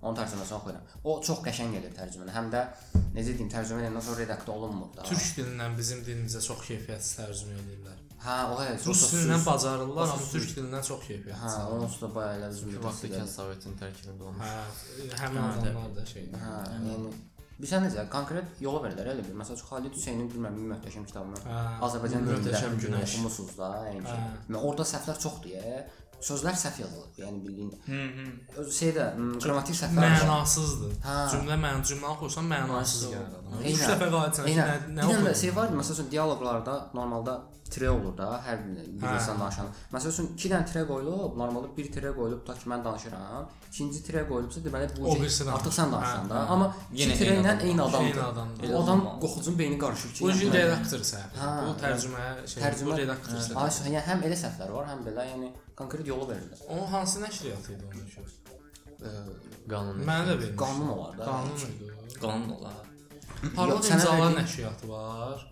onun 0.00 0.16
tərcüməsini 0.16 0.56
oxuyuram. 0.56 0.86
O 1.04 1.18
çox 1.22 1.42
qəşəng 1.44 1.74
gedir 1.76 1.92
tərcüməni. 1.98 2.32
Həm 2.32 2.48
də 2.54 2.62
necə 3.12 3.34
deyim, 3.36 3.50
tərcümə 3.52 3.82
edəndən 3.84 4.06
sonra 4.06 4.22
redaktə 4.24 4.54
olunmur 4.54 4.88
da. 4.96 5.04
Türk 5.04 5.26
dilindən 5.36 5.76
bizim 5.76 6.00
dilimizə 6.06 6.40
çox 6.48 6.64
keyfiyyətsiz 6.64 7.18
tərcümə 7.20 7.58
edirlər. 7.60 7.98
Hə, 8.24 8.38
o 8.50 8.56
hə, 8.58 8.70
Rus 8.86 9.02
dilindən 9.12 9.44
bacarırlar, 9.46 10.08
o 10.08 10.16
amma 10.16 10.30
türk 10.32 10.54
dilindən 10.56 10.86
çox 10.88 11.04
Hə, 11.04 11.08
keyfiyyətsiz. 11.12 11.58
onun 11.76 11.86
üstə 11.92 12.08
bayağı 12.14 12.40
elə 12.40 12.48
düzgün 12.54 12.72
Bir 12.72 12.78
bir 12.78 12.84
vaxt 12.88 13.04
vaxt 13.04 13.12
ikən 13.12 13.28
Sovetin 13.36 13.76
tərkibində 13.84 14.22
olmuş. 14.32 14.48
Hə, 14.48 15.10
həmin 15.20 15.44
adamlar 15.44 15.92
da 16.00 16.06
şey. 16.14 16.24
Hə, 16.40 16.56
yəni 16.72 17.12
bilirsən 17.58 17.82
necə 17.86 18.04
konkret 18.12 18.60
yola 18.62 18.82
verirlər 18.84 19.12
elə 19.14 19.24
bir. 19.26 19.34
Məsələn, 19.40 19.62
Xalid 19.70 19.96
Hüseynin 19.98 20.28
bilməm 20.32 20.58
bir 20.58 20.68
möhtəşəm 20.74 21.06
kitabını 21.10 21.40
Hə, 21.44 21.62
Azərbaycan 21.88 22.28
dilində 22.28 22.52
oxumusunuz 23.02 23.56
da, 23.58 23.70
yəni 23.90 24.04
ki. 24.06 24.18
Hə. 24.18 24.36
Və 24.54 24.62
orada 24.70 24.86
səhvlər 24.92 25.18
çoxdur 25.24 25.56
ya. 25.56 25.80
Sözlər 26.18 26.56
səhv 26.58 26.80
yazılıb, 26.82 27.10
yəni 27.20 27.38
bildiyin. 27.44 27.68
Hı, 27.86 27.98
hı. 28.16 28.24
Öz 28.62 28.70
şeydə 28.80 29.04
m, 29.18 29.36
qrammatik 29.42 29.76
səhvlər 29.78 30.02
var. 30.02 30.24
Mənasızdır. 30.24 30.96
Hə. 31.04 31.18
Cümlə 31.34 31.58
mən 31.62 31.84
cümlə 31.86 32.08
oxursan 32.14 32.48
mənasız 32.50 33.04
gəlir 33.12 33.28
adama. 33.28 33.52
oxuyurdun. 33.52 33.68
Eynən. 33.68 33.78
3 33.78 33.92
dəfə 33.92 34.08
qayıtsan 34.16 34.48
nə 34.48 34.56
nə 34.56 34.64
dənə 34.98 35.04
oxuyurdun? 35.12 35.38
şey 35.42 35.54
var 35.60 35.68
məsəl 35.78 35.94
üçün 35.98 36.10
dialoqlarda 36.10 36.74
normalda 36.98 37.36
tre 37.70 37.90
olur 37.92 38.14
da, 38.18 38.28
hər 38.46 38.58
bir 38.66 39.12
insan 39.14 39.38
danışan. 39.40 39.66
Məsəl 39.92 40.10
üçün 40.14 40.28
2 40.34 40.50
dənə 40.54 40.66
tre 40.72 40.82
qoyulub, 40.90 41.36
normalda 41.38 41.70
bir 41.76 41.92
tre 41.92 42.10
qoyulub 42.16 42.42
da 42.48 42.54
ki 42.58 42.66
mən 42.72 42.82
danışıram. 42.84 43.46
İkinci 43.70 44.02
tre 44.08 44.24
qoyulubsa 44.30 44.60
deməli 44.64 44.88
bu 44.98 45.12
artıq 45.12 45.74
sən 45.78 45.92
danışırsan 45.92 46.24
Hə, 46.24 46.30
da. 46.30 46.34
hə. 46.34 46.46
Amma 46.56 46.68
Yenə 46.94 47.14
iki 47.14 47.18
tre 47.24 47.30
eyni 47.36 47.46
ilə 47.46 47.54
eyni 47.68 47.82
adamdır. 47.84 48.72
O 48.74 48.82
adam 48.82 49.00
qoxucunun 49.22 49.58
beyni 49.58 49.78
qarışır 49.78 50.14
ki. 50.14 50.24
Bu 50.24 50.30
yəni- 50.30 50.52
redaktor 50.56 50.98
səhv. 51.12 51.38
Hə. 51.42 51.54
Bu 51.68 51.76
tərcümə 51.84 52.26
şey, 52.48 52.62
Tərcümə- 52.62 52.86
bu 52.92 52.96
redaktor 53.04 53.36
səhv. 53.48 53.90
yəni 53.92 54.04
həm 54.10 54.22
elə 54.30 54.36
səhvlər 54.44 54.72
var, 54.78 54.86
həm 54.94 55.04
belə 55.10 55.28
yəni 55.32 55.52
konkret 55.78 56.06
yolu 56.06 56.28
verirlər. 56.32 56.60
O 56.74 56.92
hansı 56.92 57.22
nəşriyyat 57.24 57.70
idi 57.74 57.84
onun 57.88 58.04
üçün? 58.10 58.26
Qanun. 59.70 60.02
Mənə 60.08 60.26
də 60.28 60.34
vermiş. 60.40 60.56
Qanun 60.62 60.88
olar 60.96 61.18
da. 61.18 61.24
Qanun 61.30 61.66
idi. 61.70 61.90
Qanun 62.20 62.50
olar. 62.58 62.84
Parlaq 63.56 63.90
imzalar 63.92 64.32
nəşriyyatı 64.40 64.88
var. 64.90 65.44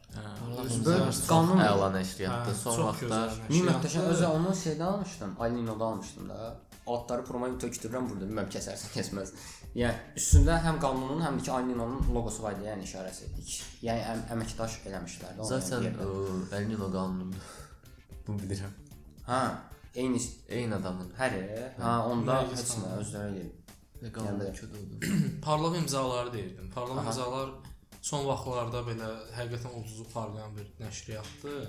Böyle 0.87 1.11
qanun 1.29 1.61
əla 1.63 1.91
nəşriyyatdır. 1.99 2.55
Hə, 2.55 2.63
Son 2.63 2.81
vaxtlar 2.89 3.35
Min 3.51 3.69
möhtəşəm 3.69 4.09
özü 4.15 4.31
onu 4.39 4.55
şeydən 4.63 4.89
almışdım. 4.93 5.37
Alino'da 5.41 5.85
almışdım 5.85 6.29
da. 6.29 6.57
Altları 6.87 7.25
promoyu 7.29 7.59
tökdürürəm 7.63 8.09
burada, 8.11 8.27
bilmirəm 8.31 8.51
kəsərsən, 8.55 8.91
kəsməz. 8.95 9.33
Yəni 9.79 10.19
üstündə 10.21 10.57
həm 10.67 10.77
qanunun, 10.83 11.23
həm 11.27 11.39
də 11.41 11.47
ki 11.49 11.53
Alino'nun 11.59 12.11
loqosu 12.15 12.43
var 12.45 12.55
idi, 12.57 12.69
yəni 12.71 12.87
işarəsi. 12.87 13.31
Yəni 13.87 14.05
əm, 14.13 14.23
əməkdaş 14.37 14.77
eləmişlər 14.91 15.39
də. 15.39 15.49
Zaten 15.51 15.89
Elnino 16.59 16.91
qanunudur. 16.95 17.51
Bunu 18.27 18.39
bilirəm. 18.43 18.73
hə, 19.27 19.41
eyni 20.03 20.21
Eyni 20.49 20.75
adamın. 20.75 21.09
hər 21.19 21.33
hə, 21.79 21.93
onda 22.11 22.37
heç 22.51 22.61
nə 22.61 22.67
qanunu. 22.75 23.01
özləri 23.03 23.31
eləyib. 23.33 23.73
Nə 24.03 24.11
qanun 24.13 24.41
Yəni- 24.45 24.57
ködüdür. 24.61 25.41
Parlaq 25.49 25.77
imzaları 25.83 26.33
deyirdim. 26.33 26.71
Parlaq 26.75 26.99
Aha. 26.99 27.07
imzalar 27.11 27.51
son 28.03 28.27
vaxtlarda 28.27 28.81
belə 28.91 29.09
həqiqətən 29.39 29.73
ulduzu 29.79 30.05
parlayan 30.13 30.53
bir 30.57 30.67
nəşriyyatdır. 30.85 31.67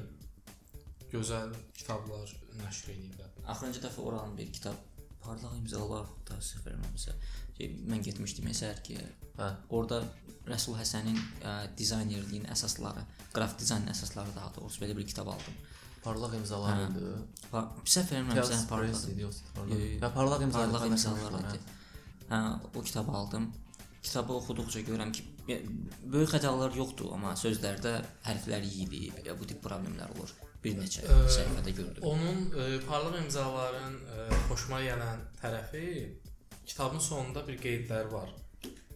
Gözəl 1.14 1.54
kitablar 1.74 2.28
nəşr 2.64 2.92
edirlər. 2.94 3.30
Axırıncı 3.48 3.80
dəfə 3.86 4.02
oranın 4.10 4.38
bir 4.38 4.52
kitab 4.54 4.76
parlaq 5.24 5.54
imzalar 5.62 6.06
təəssüf 6.28 6.66
verməmsə. 6.68 7.14
Mən 7.92 8.04
getmişdim 8.04 8.50
sərgiyə. 8.62 9.06
Hə. 9.40 9.48
Orada 9.70 10.02
Rəsul 10.48 10.76
Həsənin 10.80 11.18
ə, 11.44 11.54
dizaynerliyin 11.80 12.46
əsasları, 12.54 13.02
qrafik 13.34 13.60
dizaynın 13.60 13.92
əsasları 13.92 14.36
daha 14.36 14.52
doğrusu 14.56 14.84
belə 14.84 14.96
bir 14.98 15.08
kitab 15.08 15.28
aldım. 15.34 15.58
Parlaq 16.04 16.34
imzalar 16.40 16.76
Hə. 16.78 16.90
idi. 16.92 17.14
Va- 17.52 17.68
Səhv 17.86 18.12
vermirəmsə 18.14 18.52
Piaz 18.54 18.66
parlaq 18.70 19.08
idi 19.12 19.22
yoxsa 19.26 19.54
parlaq. 19.56 19.80
Ya 20.02 20.10
parlaq 20.20 20.42
imzalar. 20.48 20.72
parlaq 20.72 20.92
imzalar 20.92 21.40
idi. 21.42 21.60
Hə, 22.30 22.42
o 22.76 22.82
kitabı 22.90 23.12
aldım. 23.12 23.48
Kitabı 24.04 24.34
oxuduqca 24.40 24.80
görürəm 24.88 25.12
ki, 25.12 25.24
böyük 26.14 26.30
xətalar 26.32 26.76
yoxdur, 26.78 27.10
amma 27.16 27.34
sözlərdə 27.36 27.94
hərflər 28.28 28.64
yeyilib, 28.64 29.18
ya, 29.26 29.34
bu 29.40 29.48
tip 29.50 29.60
problemlər 29.66 30.14
olur. 30.16 30.32
Bir 30.64 30.78
neçə 30.80 31.04
Ə, 31.04 31.18
səhifədə 31.34 31.74
gördüm. 31.76 32.04
Onun 32.08 32.38
e, 32.56 32.80
parlaq 32.88 33.18
imzaların 33.24 33.98
e, 34.16 34.28
xoşuma 34.50 34.80
gələn 34.86 35.20
tərəfi 35.42 35.84
kitabın 36.66 37.00
sonunda 37.04 37.44
bir 37.48 37.58
qeydlər 37.64 38.08
var 38.12 38.32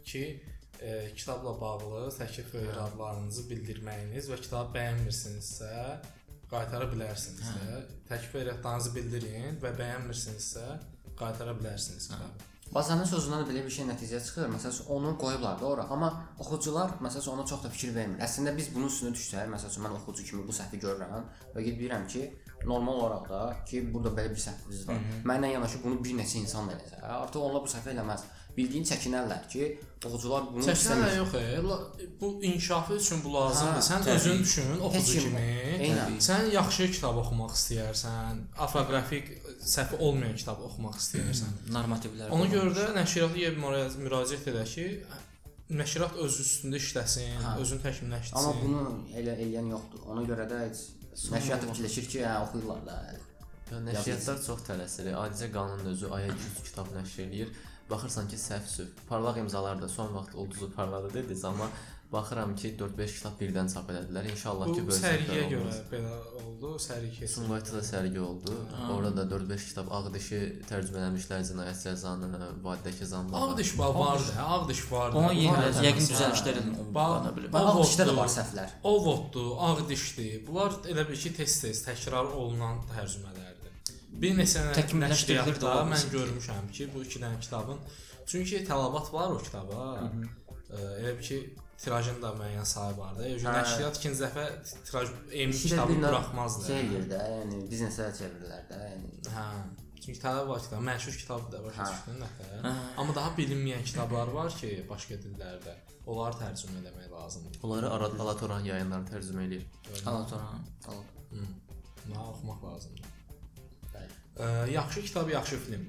ki, 0.06 0.24
e, 0.82 1.12
kitabla 1.16 1.54
bağlı 1.62 2.08
təklif 2.18 2.54
və 2.56 2.64
iradlarınızı 2.72 3.46
bildirməyiniz 3.52 4.32
və 4.32 4.40
kitabı 4.42 4.78
bəyənmirsinizsə 4.80 5.74
qaytara 6.52 6.88
bilərsiniz 6.92 7.52
də. 7.58 7.82
Təklif 8.12 8.38
iradlarınızı 8.44 8.96
bildirin 8.96 9.60
və 9.64 9.74
bəyənmirsinizsə 9.80 10.66
qaytara 11.20 11.56
bilərsiniz 11.60 12.10
kitabı. 12.12 12.48
Bazanın 12.72 13.04
sözündən 13.04 13.42
də 13.44 13.50
belə 13.50 13.62
bir 13.66 13.74
şey 13.76 13.84
nəticə 13.90 14.20
çıxır. 14.24 14.46
Məsələn, 14.54 14.86
onu 14.96 15.10
qoyublar 15.20 15.58
da 15.60 15.66
ora, 15.68 15.86
amma 15.92 16.08
oxucular 16.40 16.94
məsələn 17.04 17.34
ona 17.34 17.44
çox 17.50 17.66
da 17.66 17.72
fikir 17.74 17.92
vermir. 17.96 18.22
Əslində 18.24 18.54
biz 18.56 18.70
bunun 18.72 18.88
üstünə 18.88 19.12
düşsək, 19.12 19.50
məsələn 19.52 19.84
mən 19.88 19.98
oxucu 19.98 20.24
kimi 20.30 20.46
bu 20.48 20.56
səhvi 20.56 20.80
görürəm 20.80 21.26
və 21.56 21.66
gedib 21.66 21.82
deyirəm 21.84 22.06
ki, 22.14 22.22
normal 22.64 23.02
olaraq 23.02 23.28
da 23.28 23.42
ki, 23.68 23.82
burada 23.92 24.14
belə 24.16 24.32
bir 24.32 24.44
səhviniz 24.46 24.86
var. 24.88 25.04
Mənlə 25.28 25.52
yanaşı 25.52 25.84
bunu 25.84 26.00
bir 26.04 26.16
neçə 26.22 26.40
insan 26.40 26.72
da 26.72 26.78
eləsə, 26.78 27.02
artıq 27.18 27.44
onlar 27.44 27.66
bu 27.66 27.74
səhvi 27.76 27.92
eləməz. 27.92 28.24
Bildiyin 28.58 28.84
çəkinərlər 28.84 29.48
ki, 29.52 29.68
oxucular 30.06 30.44
bunu 30.52 30.64
Çəkənlə 30.66 30.76
istəmir. 30.76 31.16
yox, 31.18 31.34
e, 32.04 32.08
bu 32.22 32.30
inkişafı 32.44 32.94
üçün 33.00 33.24
bu 33.24 33.34
lazımdır. 33.34 33.78
Hə, 33.80 33.86
Sən 33.90 34.02
təbii. 34.04 34.16
özün 34.20 34.40
düşün, 34.44 34.80
oxucu 34.88 35.20
kimi. 35.20 35.46
Eynən. 35.88 36.18
Sən 36.28 36.52
yaxşı 36.54 36.88
kitab 36.92 37.18
oxumaq 37.24 37.54
istəyirsən, 37.60 38.42
orfoqrafik 38.66 39.32
səhvi 39.76 39.96
olmayan 40.06 40.36
kitab 40.36 40.60
oxumaq 40.68 40.96
istəyirsən. 41.04 41.52
Normativlər. 41.78 42.30
Ona 42.36 42.46
görə 42.56 42.74
də 42.80 42.90
nəşriyyata 43.00 43.56
müra- 43.64 43.96
müraciət 44.06 44.50
edə 44.52 44.66
ki, 44.74 44.86
nəşriyyat 45.82 46.18
öz 46.26 46.40
üstündə 46.46 46.76
işləsin, 46.84 47.36
Hə. 47.48 47.56
özünü 47.64 47.82
təkmilləşdirsin. 47.88 48.36
Amma 48.36 48.54
bunu 48.64 48.82
elə 49.16 49.38
eləyən 49.46 49.70
yoxdur. 49.76 50.02
Ona 50.12 50.22
görə 50.28 50.50
də 50.52 50.58
heç 50.68 50.80
nəşriyyat 51.32 51.64
fikirləşir 51.70 52.08
ki, 52.12 52.20
hə 52.28 52.38
oxuyurlar 52.46 52.82
da. 52.86 52.98
Ya 53.72 53.78
nəşriyyatlar 53.88 54.42
çox 54.46 54.66
tələsir. 54.68 55.14
Adicə 55.16 55.48
qanun 55.54 55.86
özü 55.94 56.10
aya 56.12 56.28
200 56.28 56.64
kitab 56.70 56.88
nəşr 56.98 57.22
eləyir. 57.26 57.54
Baxırsan 57.92 58.28
ki, 58.32 58.38
səhv 58.40 58.68
söv. 58.76 58.92
Parlaq 59.10 59.38
imzalar 59.44 59.82
da 59.82 59.90
son 59.90 60.14
vaxt 60.16 60.36
ulduzu 60.36 60.72
parladı 60.76 61.14
dediniz, 61.14 61.46
amma 61.46 61.68
baxıram 62.12 62.56
ki, 62.60 62.70
4-5 62.80 63.14
kitab 63.18 63.36
birdən 63.42 63.68
çap 63.74 63.90
elədilər. 63.92 64.26
İnşallah 64.32 64.72
ki, 64.76 64.82
sərgiyə 64.96 64.98
səhvlər 65.02 65.50
görə 65.52 65.76
belə 65.92 66.14
oldu, 66.42 66.72
sərgi 66.86 67.10
keçdi. 67.18 67.30
Sumqayıtda 67.34 67.78
da 67.78 67.84
sərgi 67.90 68.20
oldu. 68.20 68.56
Orada 68.96 69.12
da 69.22 69.36
4-5 69.36 69.68
kitab 69.70 69.92
Ağdişi 69.98 70.40
tərcümə 70.70 71.00
eləmişlər 71.04 71.46
cinayət 71.52 71.84
cəzanı, 71.88 72.32
vadidəki 72.66 73.08
zamlar. 73.14 73.46
Ağdiş 73.52 73.74
var, 73.80 73.96
var 74.00 74.20
da, 74.28 74.48
Ağdiş 74.58 74.82
var 74.92 75.14
da. 75.14 75.18
Ona 75.18 75.28
Var 75.28 75.40
yeni 75.44 75.86
yəqin 75.88 76.10
düzəlişlər 76.14 76.60
edin 76.64 76.76
onu 76.84 76.96
Bax, 76.96 77.14
bana 77.16 77.36
bilim. 77.38 77.54
Bax, 77.54 77.76
O 77.76 77.86
işdə 77.88 78.08
də 78.12 78.18
var 78.18 78.32
səhvlər. 78.38 78.76
Ovoddur, 78.94 79.54
Ağdişdir. 79.70 80.42
Bunlar 80.48 80.80
elə 80.92 81.08
bil 81.12 81.24
ki, 81.24 81.32
tez-tez 81.40 81.86
təkrar 81.88 82.36
olunan 82.44 82.84
tərcümələrdir. 82.92 83.41
Bir 84.12 84.36
neçə 84.38 84.64
nəşriyyatda 84.76 85.74
mən 85.90 86.08
görmüşəm 86.14 86.72
ki, 86.76 86.90
bu 86.94 87.04
iki 87.06 87.20
dənə 87.24 87.40
kitabın 87.42 87.80
çünki 88.28 88.64
tələbat 88.68 89.12
var 89.14 89.32
o 89.36 89.38
kitaba. 89.42 89.86
Ə, 90.72 90.80
Elə 91.02 91.14
bil 91.18 91.26
ki, 91.26 91.38
tirajın 91.84 92.22
da 92.24 92.32
müəyyən 92.38 92.66
sayı 92.68 92.98
var 92.98 93.16
da. 93.18 93.26
Yəni 93.28 93.44
Hə. 93.44 93.54
nəşriyyat 93.60 93.98
ikinci 94.00 94.24
dəfə 94.24 94.46
tiraj 94.88 95.14
də 95.32 95.48
kitabı 95.52 95.96
bir 95.96 96.04
buraxmazdı. 96.06 96.66
Şey 96.68 96.82
eləyir 96.84 97.08
də, 97.12 97.22
yəni 97.36 97.62
biznesə 97.72 98.10
çevirirlər 98.20 98.68
də, 98.72 98.82
yəni. 98.92 99.14
Hə. 99.36 99.46
Çünki 100.02 100.18
tələb 100.22 100.48
var 100.50 100.62
kitab, 100.64 100.82
məşhur 100.88 101.18
kitab 101.24 101.52
da 101.54 101.64
başa 101.66 101.84
Hə. 101.84 101.90
düşdün 101.92 102.22
nəfər. 102.24 102.70
Amma 102.98 103.16
daha 103.16 103.34
bilinməyən 103.38 103.84
kitablar 103.90 104.32
var 104.38 104.54
ki, 104.62 104.72
başqa 104.90 105.20
dillərdə. 105.26 105.76
Onları 106.10 106.40
tərcümə 106.40 106.80
etmək 106.82 107.12
lazımdır. 107.12 107.60
Onları 107.64 107.90
Arad 107.98 108.20
Alatoran 108.20 108.64
yayınları 108.66 109.06
tərcümə 109.12 109.44
eləyir. 109.48 109.68
Alatoran. 110.06 110.64
Al. 110.88 111.04
Bunu 111.32 112.24
oxumaq 112.30 112.64
lazımdır. 112.64 113.21
Yaxşı 114.72 115.02
kitab, 115.02 115.30
yaxşı 115.30 115.58
film. 115.58 115.84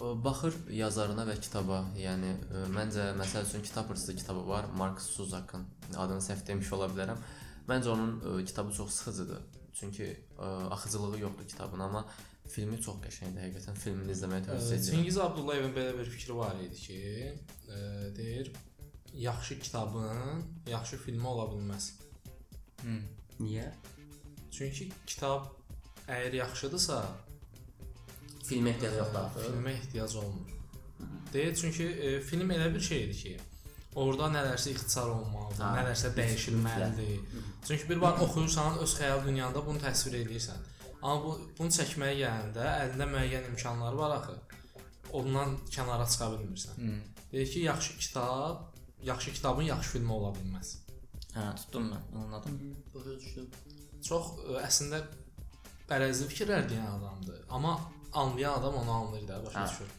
Baxır 0.00 0.54
yazarına 0.72 1.26
və 1.28 1.36
kitaba. 1.40 1.82
Yəni 1.96 2.30
ə, 2.32 2.64
məncə 2.72 3.10
məsəl 3.20 3.44
üçün 3.48 3.62
kitab 3.64 3.90
hırsızı 3.90 4.16
kitabı 4.16 4.46
var, 4.48 4.64
Mark 4.76 5.00
Suzakın. 5.00 5.66
Adını 5.96 6.24
səhv 6.24 6.46
demiş 6.46 6.72
ola 6.72 6.88
bilərəm. 6.92 7.20
Məncə 7.68 7.92
onun 7.92 8.14
ə, 8.20 8.44
kitabı 8.48 8.72
çox 8.72 8.94
sıxıcıdır. 8.96 9.42
Çünki 9.76 10.08
ə, 10.38 10.48
axıcılığı 10.76 11.20
yoxdur 11.20 11.48
kitabın, 11.48 11.84
amma 11.84 12.06
filmi 12.48 12.80
çox 12.80 12.96
qəşəngdir 13.04 13.44
həqiqətən. 13.46 13.76
Filmini 13.84 14.16
izləməyi 14.16 14.48
tövsiyə 14.48 14.80
edirəm. 14.80 14.96
Çingiz 14.96 15.20
Abdullayevin 15.26 15.76
belə 15.76 15.92
bir 15.98 16.08
fikri 16.16 16.36
var 16.36 16.56
idi 16.64 16.80
ki, 16.80 16.98
ə, 17.68 17.78
deyir, 18.16 18.52
yaxşı 19.14 19.60
kitabın 19.60 20.44
yaxşı 20.68 20.96
filmi 21.04 21.26
ola 21.26 21.48
bilməz. 21.52 21.92
Niyə? 23.40 23.68
Çünki 24.50 24.92
kitab 25.06 25.59
əgər 26.16 26.38
yaxşıdırsa, 26.40 27.00
Filmə 28.50 28.72
ehtiyac 28.74 28.96
yoxdur 28.98 29.20
artıq. 29.20 29.44
filmə 29.46 29.72
ehtiyac 29.78 30.14
olmur. 30.18 30.48
Deyir, 31.32 31.54
çünki 31.54 31.84
e, 31.86 32.20
film 32.20 32.50
elə 32.50 32.66
bir 32.74 32.80
şeydir 32.82 33.14
ki, 33.22 33.34
orada 33.94 34.26
nələrsə 34.34 34.72
ixtisar 34.74 35.06
olmalıdır, 35.12 35.62
Ha, 35.62 35.70
nələrsə 35.78 36.10
dəyişilməlidir. 36.16 37.20
Çünki 37.66 37.88
bir 37.92 38.00
vaxt 38.02 38.22
oxuyursan, 38.26 38.78
öz 38.82 38.94
xəyal 38.98 39.22
dünyanda 39.26 39.62
bunu 39.66 39.78
təsvir 39.84 40.18
edirsən. 40.24 40.58
Amma 41.02 41.22
bu 41.24 41.36
bunu 41.58 41.70
çəkməyə 41.78 42.16
gələndə 42.18 42.66
əlində 42.82 43.06
müəyyən 43.14 43.46
imkanlar 43.52 43.94
var 44.02 44.16
axı. 44.18 44.34
Ondan 45.12 45.56
kənara 45.70 46.06
çıxa 46.10 46.28
bilmirsən. 46.34 47.00
Deyir 47.32 47.52
ki, 47.52 47.60
yaxşı 47.70 47.96
kitab, 47.98 48.56
yaxşı 49.04 49.32
kitabın 49.38 49.62
yaxşı 49.70 49.90
filmi 49.94 50.12
ola 50.12 50.34
bilməz. 50.40 50.74
Hə, 51.36 51.46
tutdum 51.56 51.92
mən, 51.92 52.04
anladım. 52.24 52.58
Başa 52.94 53.14
düşdüm. 53.20 53.46
Çox 54.02 54.34
ə, 54.42 54.58
əslində 54.66 55.04
bərəzli 55.90 56.26
fikirlər 56.32 56.68
deyən 56.70 56.86
adamdır, 56.98 57.40
amma 57.50 57.72
anlayan 58.12 58.58
adam 58.60 58.74
onu 58.82 58.90
anlayır 58.90 59.28
da, 59.28 59.40
başa 59.46 59.58
Hə. 59.64 59.68
düşür. 59.70 59.90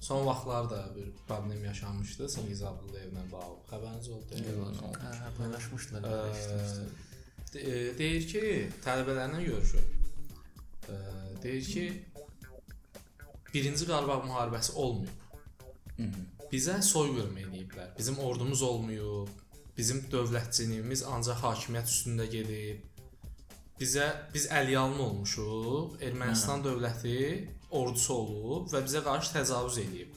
Son 0.00 0.26
vaxtlarda 0.26 0.80
bir 0.96 1.08
problem 1.28 1.64
yaşanmışdı 1.64 2.28
Singiz 2.28 2.62
Abdullayevlə 2.62 3.24
bağlı. 3.32 3.56
Xəbəriniz 3.70 4.10
oldu? 4.14 4.42
Yox? 4.58 4.76
Hə, 5.02 5.10
hə, 5.22 5.30
paylaşmışdılar. 5.38 6.02
Ə, 6.02 6.10
paylaşmışdılar. 6.10 6.90
de- 7.54 7.98
deyir 7.98 8.28
ki, 8.32 8.42
tələbələrlə 8.84 9.40
görüşür. 9.44 9.84
Deyir 11.42 11.64
ki, 11.64 11.84
birinci 13.54 13.86
Qarabağ 13.86 14.20
müharibəsi 14.28 14.72
olmayıb. 14.72 15.18
bizə 16.52 16.78
soyqırım 16.82 17.36
eləyiblər. 17.44 17.88
Bizim 17.98 18.18
ordumuz 18.18 18.62
olmayıb. 18.62 19.28
Bizim 19.78 19.98
dövlətçiliyimiz 20.12 21.02
ancaq 21.14 21.42
hakimiyyət 21.42 21.90
üstündə 21.94 22.26
gedib. 22.36 22.78
Bizə 23.78 24.06
biz 24.34 24.48
əliyalın 24.50 24.98
olmuşuq. 25.04 25.98
Ermənistan 26.02 26.64
dövləti 26.64 27.18
ordusu 27.70 28.14
olub 28.14 28.72
və 28.72 28.82
bizə 28.86 29.04
qarşı 29.06 29.36
təcavüz 29.36 29.78
eləyib. 29.84 30.14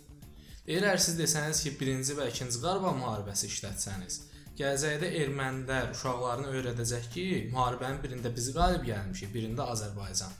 Deyir, 0.66 0.86
əgər 0.88 1.02
siz 1.06 1.18
desəniz 1.20 1.62
ki, 1.66 1.76
1-ci 1.78 2.16
və 2.18 2.28
2-ci 2.32 2.62
Qarabağ 2.64 2.94
müharibəsi 2.98 3.50
işlətsəniz, 3.52 4.18
gələcəkdə 4.60 5.10
ermənilər 5.24 5.92
uşaqlarını 5.96 6.54
öyrədəcək 6.58 7.10
ki, 7.16 7.26
müharibənin 7.54 8.02
birində 8.04 8.32
biz 8.36 8.52
qalib 8.56 8.86
gəlmişik, 8.88 9.34
birində 9.36 9.68
Azərbaycan. 9.74 10.38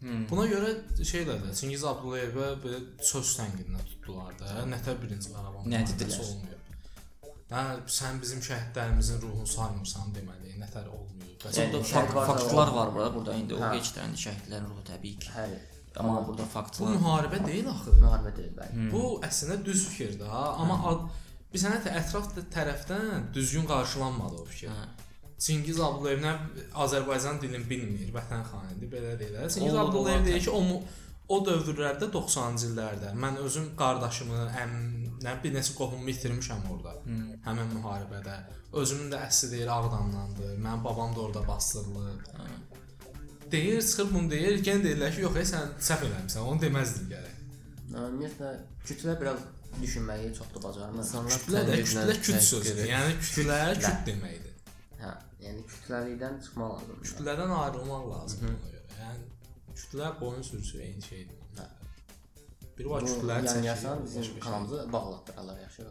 Hmm. 0.00 0.24
Buna 0.30 0.46
görə 0.48 0.70
şeylərdə 1.04 1.52
Çingiz 1.56 1.84
Abdullayevə 1.84 2.54
belə 2.62 2.80
söz 3.04 3.34
tənqidinə 3.36 3.82
tutdular 3.90 4.32
da. 4.40 4.64
Nətər 4.72 4.96
1-ci 4.96 5.34
Qarabağ 5.34 5.66
Nə 5.66 5.68
müharibəsi 5.68 6.00
dedilər? 6.00 6.24
olmuyor. 6.24 6.56
Hə, 7.50 7.62
sən 7.90 8.20
bizim 8.22 8.40
şəhidlərimizin 8.46 9.20
ruhunu 9.24 9.46
saymırsan 9.50 10.12
deməli, 10.16 10.56
nətər 10.62 10.88
olmuyor. 10.88 11.09
Yəni, 11.40 11.56
Yəni, 11.56 11.82
fakt, 11.82 12.10
şəhid 12.12 12.26
faktlar 12.30 12.68
var- 12.76 12.92
burada. 12.94 13.14
Burada 13.14 13.34
indi 13.34 13.54
o 13.54 13.58
Hə. 13.58 13.70
heç 13.76 13.88
də 13.96 14.04
indi 14.08 14.18
şəhidlərin 14.26 14.66
ruhu 14.70 14.82
təbii 14.92 15.18
ki. 15.18 15.28
Hə, 15.36 15.46
Amma 15.96 16.26
burada 16.26 16.42
bu 16.42 16.48
faktlar 16.48 16.88
müharibə 16.96 17.46
deyil 17.46 17.68
axı. 17.68 17.90
müharibə 18.02 18.36
deyil 18.36 18.52
bəli. 18.60 18.90
Bu 18.92 19.20
əslində 19.28 19.64
düz 19.64 19.80
fikirdir 19.88 20.26
ha, 20.26 20.44
amma 20.60 20.76
ad, 20.90 21.00
bir 21.52 21.58
sənə 21.58 21.78
də 21.84 21.90
ətraf 22.00 22.26
da- 22.36 22.46
tərəfdən 22.56 23.32
düzgün 23.34 23.66
qarşılanmadı 23.66 24.34
o 24.42 24.44
fikir. 24.44 24.68
Hə. 24.68 24.84
Çingiz 25.38 25.80
Abdullayev 25.80 26.20
nə 26.22 26.32
Azərbaycan 26.84 27.40
dilini 27.40 27.64
bilmir, 27.70 28.08
vətən 28.12 28.42
xainidir, 28.50 28.88
belə 28.94 29.18
deyirlər. 29.20 29.48
Çingiz 29.54 29.74
Abdullayev 29.74 30.24
deyir 30.26 30.40
ki, 30.44 30.50
o 30.50 30.82
o 31.34 31.36
dövrlərdə 31.46 32.06
90-cı 32.12 32.66
illərdə 32.70 33.10
mən 33.14 33.36
özüm 33.38 33.66
qardaşımı, 33.76 34.38
əm, 34.62 34.72
nə 35.24 35.36
bir 35.42 35.54
neçə 35.54 35.74
qohumumu 35.76 36.10
itirmişəm 36.14 36.66
orada. 36.74 36.96
Hmm. 37.04 37.36
Həmin 37.44 37.72
müharibədə. 37.76 38.36
Özümün 38.80 39.12
də 39.12 39.22
əsli 39.26 39.50
deyir 39.54 39.70
Ağdamdandır. 39.74 40.56
Mənim 40.58 40.84
babam 40.84 41.14
da 41.16 41.20
orada 41.20 41.46
basdırılıb. 41.48 42.26
Deyir, 43.52 43.80
çıxır 43.82 44.12
bunu 44.14 44.30
deyir, 44.30 44.58
gen 44.64 44.84
deyirlər 44.84 45.14
ki, 45.14 45.24
yox, 45.26 45.36
ey, 45.40 45.46
sən 45.50 45.72
səhv 45.88 46.04
eləmisən, 46.06 46.44
onu 46.46 46.62
deməzdin 46.62 47.08
gərək. 47.10 47.40
Ümumiyyətlə 47.90 48.52
kütlə 48.86 49.16
biraz 49.20 49.40
düşünməyi 49.80 50.30
çox 50.36 50.52
da 50.54 50.62
bacarmır. 50.68 51.02
İnsanlar 51.02 51.34
Kütlə 51.34 51.64
də, 51.66 51.80
kütlə 51.82 52.14
küt 52.20 52.70
edir. 52.72 52.84
Yəni 52.92 53.16
kütlə 53.24 53.58
küt 53.80 54.06
deməkdir. 54.06 54.54
Hə, 55.00 55.12
yəni 55.46 55.66
kütləlikdən 55.72 56.38
çıxmaq 56.46 56.76
lazımdır. 56.76 57.10
Kütlədən 57.10 57.56
ayrılmaq 57.58 58.08
lazımdır 58.12 58.54
ona 58.54 58.70
görə. 58.70 58.82
Yəni 59.00 59.74
kütlə 59.82 60.12
boyun 60.20 60.42
sürüsü 60.42 60.82
eyni 60.86 61.02
şeydir. 61.02 61.39
Kütlələr 62.80 63.44
yəni 63.44 63.48
çəkir. 63.50 63.64
yasan 63.66 63.96
başqa 63.98 64.04
bizim 64.04 64.36
bir 64.36 64.40
kanalımızı 64.40 64.92
bağlatdırarlar 64.92 65.58
yaxşı. 65.60 65.82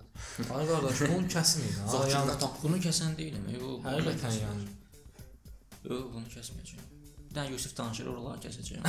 Ay 0.55 0.67
qardaş, 0.71 1.01
bunu 1.01 1.27
kəsməyin 1.35 1.75
ha. 1.79 1.87
Zaten 1.93 2.09
Yəni 2.15 2.51
Bunu 2.63 2.77
kəsən 2.85 3.17
deyiləm. 3.19 3.45
Yox, 3.55 3.83
həqiqətən 3.85 4.33
yəni 4.43 4.63
Yox, 5.89 6.05
bunu 6.13 6.27
kəsməyəcəm. 6.35 6.85
Bir 7.29 7.35
dənə 7.37 7.51
Yusif 7.53 7.77
danışır, 7.77 8.07
oraları 8.11 8.39
kəsəcəyəm. 8.45 8.83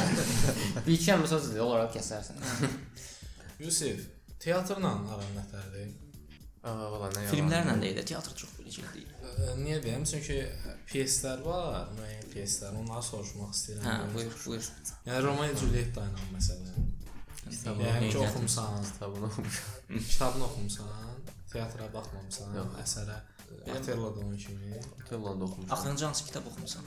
Bir 0.86 0.92
iki 0.92 1.12
əmr 1.14 1.26
söz 1.32 1.50
deyil, 1.50 1.62
olaraq 1.64 1.94
kəsərsən. 1.96 2.36
Yusif, 3.64 4.04
teatrla 4.44 4.90
aran 5.14 5.30
nətərdir? 5.38 5.92
Valla 6.64 7.08
nə 7.12 7.22
yalan. 7.24 7.30
Filmlərlə 7.32 7.72
də 7.80 7.88
elə 7.92 8.04
teatr 8.08 8.32
çox 8.40 8.52
biləcək 8.58 8.92
deyil. 8.94 9.10
Niyə 9.60 9.80
deyim? 9.84 10.04
Çünki 10.08 10.38
pyeslər 10.88 11.42
var, 11.44 11.90
müəyyən 11.98 12.28
pyeslər. 12.32 12.76
Onları 12.80 13.04
soruşmaq 13.04 13.50
istəyirəm. 13.56 13.84
Hə, 13.84 13.96
buyur, 14.14 14.36
buyur. 14.46 14.68
Yəni 15.08 15.24
Romeo 15.26 15.56
Julietta 15.60 16.06
ilə 16.08 16.28
məsələn. 16.32 16.86
Kitabı 17.50 17.82
Yəni 17.82 18.10
ki, 18.12 18.18
oxumusan, 18.18 18.84
Kitabını 18.92 19.26
oxumuşam. 19.26 19.64
kitabını 20.10 20.44
oxumusan, 20.44 20.88
teatra 21.52 21.86
baxmamısan, 21.94 22.54
Yox. 22.56 22.66
əsərə 22.84 23.16
Otello 23.78 24.16
da 24.16 24.20
onun 24.20 24.36
kimi. 24.36 24.80
Tövlanda 25.08 25.44
oxumuşam. 25.44 25.72
Axırıncı 25.78 26.04
hansı 26.04 26.24
kitab 26.24 26.46
oxumusan? 26.46 26.82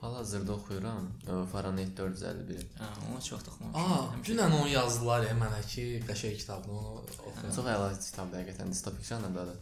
Hal-hazırda 0.00 0.52
oxuyuram. 0.52 1.08
Fahrenheit 1.52 1.96
451. 1.98 2.54
Hə, 2.80 2.86
onu 3.12 3.22
çox 3.22 3.40
da 3.46 3.50
oxumamışam. 3.50 3.92
Aa, 3.92 4.04
dünən 4.26 4.52
onu 4.60 4.68
yazdılar 4.68 5.22
ya 5.30 5.34
mənə 5.42 5.62
ki, 5.72 5.84
qəşəng 6.08 6.36
kitabını 6.42 6.78
onu 6.78 7.00
oxuyaq. 7.00 7.54
Çox 7.56 7.66
əla 7.76 7.88
kitabdır 8.04 8.38
həqiqətən 8.42 8.70
distopik 8.74 9.04
janrdadır. 9.10 9.56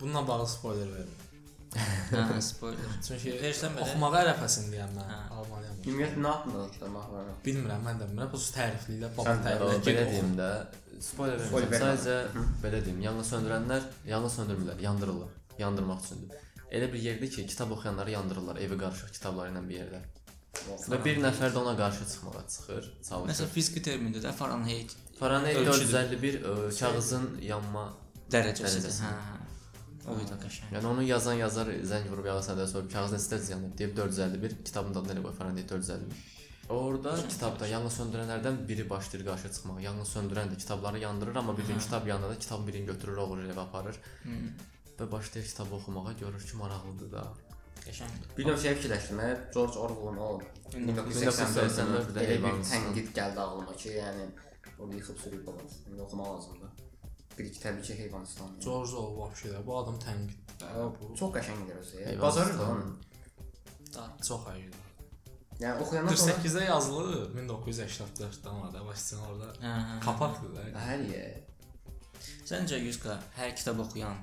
Bununla 0.00 0.28
bağlı 0.28 0.48
spoiler 0.48 0.86
vermə. 0.96 1.33
Hə, 1.74 2.40
spoiler. 2.50 2.94
Çünki 3.06 3.32
Versən 3.42 3.74
belə. 3.74 3.82
oxumağa 3.88 4.20
ərəfəsindəyəm 4.22 4.92
mən. 4.98 5.12
Almaniyam. 5.34 5.78
Ümumiyyətlə 5.84 6.22
nə 6.24 6.32
haqqında 6.34 6.64
kitabmaq 6.76 7.08
var? 7.14 7.28
Bilmirəm, 7.46 7.82
mən 7.88 8.00
də 8.00 8.08
bilmirəm. 8.10 8.30
Bu 8.32 8.40
tərifləyirlər, 8.58 9.10
Sən 9.10 9.18
baba 9.18 9.34
də- 9.34 9.40
Ə, 9.40 9.46
tərifləyir. 9.48 9.84
Belə 9.88 10.04
deyim 10.12 10.32
də, 10.38 10.50
spoiler 11.08 11.42
vermirəm. 11.42 11.84
Sadəcə 11.84 12.16
belə 12.64 12.82
deyim, 12.86 13.00
yanğın 13.08 13.28
söndürənlər 13.32 13.88
yanğın 14.14 14.34
söndürmürlər, 14.38 14.82
yandırırlar. 14.86 15.32
Yandırmaq 15.58 16.04
üçündür. 16.06 16.42
Elə 16.74 16.88
bir 16.92 17.02
yerdə 17.08 17.28
ki, 17.30 17.46
kitab 17.46 17.70
oxuyanları 17.76 18.10
yandırırlar, 18.10 18.56
evi 18.64 18.78
qarışıq 18.80 19.12
kitabları 19.18 19.52
ilə 19.54 19.64
bir 19.68 19.76
yerdə. 19.82 20.00
Və 20.90 20.98
bir 21.04 21.18
nəfər 21.22 21.52
də 21.54 21.58
ona 21.60 21.74
qarşı 21.78 22.06
çıxmağa 22.12 22.42
çıxır, 22.54 22.84
çalışır. 23.08 23.30
Məsələn, 23.30 23.50
fiziki 23.54 23.82
termində 23.82 24.20
də 24.22 24.32
Fahrenheit 24.32 24.94
Fahrenheit 25.18 25.56
Ölçüdür. 25.56 25.92
451 25.92 26.38
ə, 26.40 26.54
kağızın 26.78 27.26
yanma 27.42 27.84
dərəcəsidir. 28.30 28.86
Dərəcəsi. 28.86 29.02
Hə. 29.02 29.40
O 30.04 30.14
da 30.30 30.36
qəşəng. 30.42 30.72
Yəni 30.76 30.86
onu 30.90 31.02
yazan 31.06 31.38
yazar 31.40 31.70
zəng 31.90 32.08
vurub 32.12 32.26
yağsa 32.28 32.56
da 32.58 32.66
sonra 32.68 32.88
kağız 32.92 33.12
necə 33.16 33.50
yanır 33.50 33.78
deyib 33.78 33.96
451 33.96 34.56
kitabın 34.64 34.94
adını 35.00 35.14
elə 35.14 35.22
qoy 35.26 35.32
Fahrenheit 35.38 35.70
451. 35.70 36.34
Orada 36.74 37.14
kitabda 37.28 37.66
yanğın 37.68 37.92
söndürənlərdən 37.92 38.60
biri 38.68 38.84
başlayır 38.90 39.26
qarşı 39.26 39.50
çıxmağa. 39.56 39.80
Yanğın 39.80 40.08
söndürən 40.08 40.52
də 40.52 40.56
kitabları 40.56 40.98
yandırır, 40.98 41.36
amma 41.36 41.58
bir 41.58 41.66
gün 41.66 41.78
kitab 41.78 42.06
yananda 42.06 42.38
kitabın 42.38 42.66
birini 42.66 42.86
götürür, 42.86 43.16
oğurur 43.16 43.48
evə 43.52 43.60
aparır 43.66 43.98
və 44.98 45.10
başlayır 45.12 45.48
kitabı 45.48 45.74
oxumağa, 45.74 46.12
görür 46.20 46.46
ki, 46.46 46.56
maraqlıdır 46.56 47.12
da. 47.12 47.24
Qəşəngdir. 47.84 48.30
Bir 48.38 48.46
növ 48.48 48.58
şey 48.62 48.74
fikirləşdim. 48.78 49.20
hə, 49.20 49.30
George 49.54 49.78
Orwell-un 49.78 50.16
o 50.16 50.40
1984-də 50.72 52.24
elə 52.24 52.38
bir 52.44 52.64
tənqid 52.70 53.12
gəldi 53.18 53.40
ağlıma 53.44 53.76
ki, 53.76 53.90
yəni 53.98 54.26
orada 54.78 54.94
yıxıb 54.94 55.18
sürüb 55.18 55.48
olur. 55.48 55.76
İndi 55.90 56.02
oxumaq 56.02 56.36
lazımdır. 56.36 56.93
Bir 57.38 57.44
iki 57.50 57.60
təbii 57.60 57.82
ki, 57.82 57.98
heyvanistan. 57.98 58.54
George 58.64 58.94
Orwell 58.96 59.20
vəbşə 59.24 59.64
bu 59.66 59.76
adam 59.78 59.96
tənqiddir. 60.02 60.40
Bu 61.00 61.14
Çox 61.18 61.32
qəşəngdir 61.36 61.80
özü. 61.82 62.20
Bazarır 62.22 62.58
da 62.58 62.68
onu. 62.72 62.94
çox 64.28 64.46
həqiqətən. 64.48 64.80
Yəni 65.60 65.82
oxuyandan 65.82 66.14
sonra 66.18 66.32
48-də 66.32 66.64
yazılıb, 66.66 67.36
1984-də 67.38 68.54
var 68.60 68.72
da, 68.74 68.86
başçın 68.86 69.18
orada. 69.18 69.52
Kapaqdır 70.04 70.54
da. 70.56 70.64
hər 70.86 71.04
yer 71.12 71.36
Səncə 72.48 72.78
Yuska 72.82 73.18
hər 73.36 73.54
kitab 73.56 73.78
oxuyan 73.84 74.16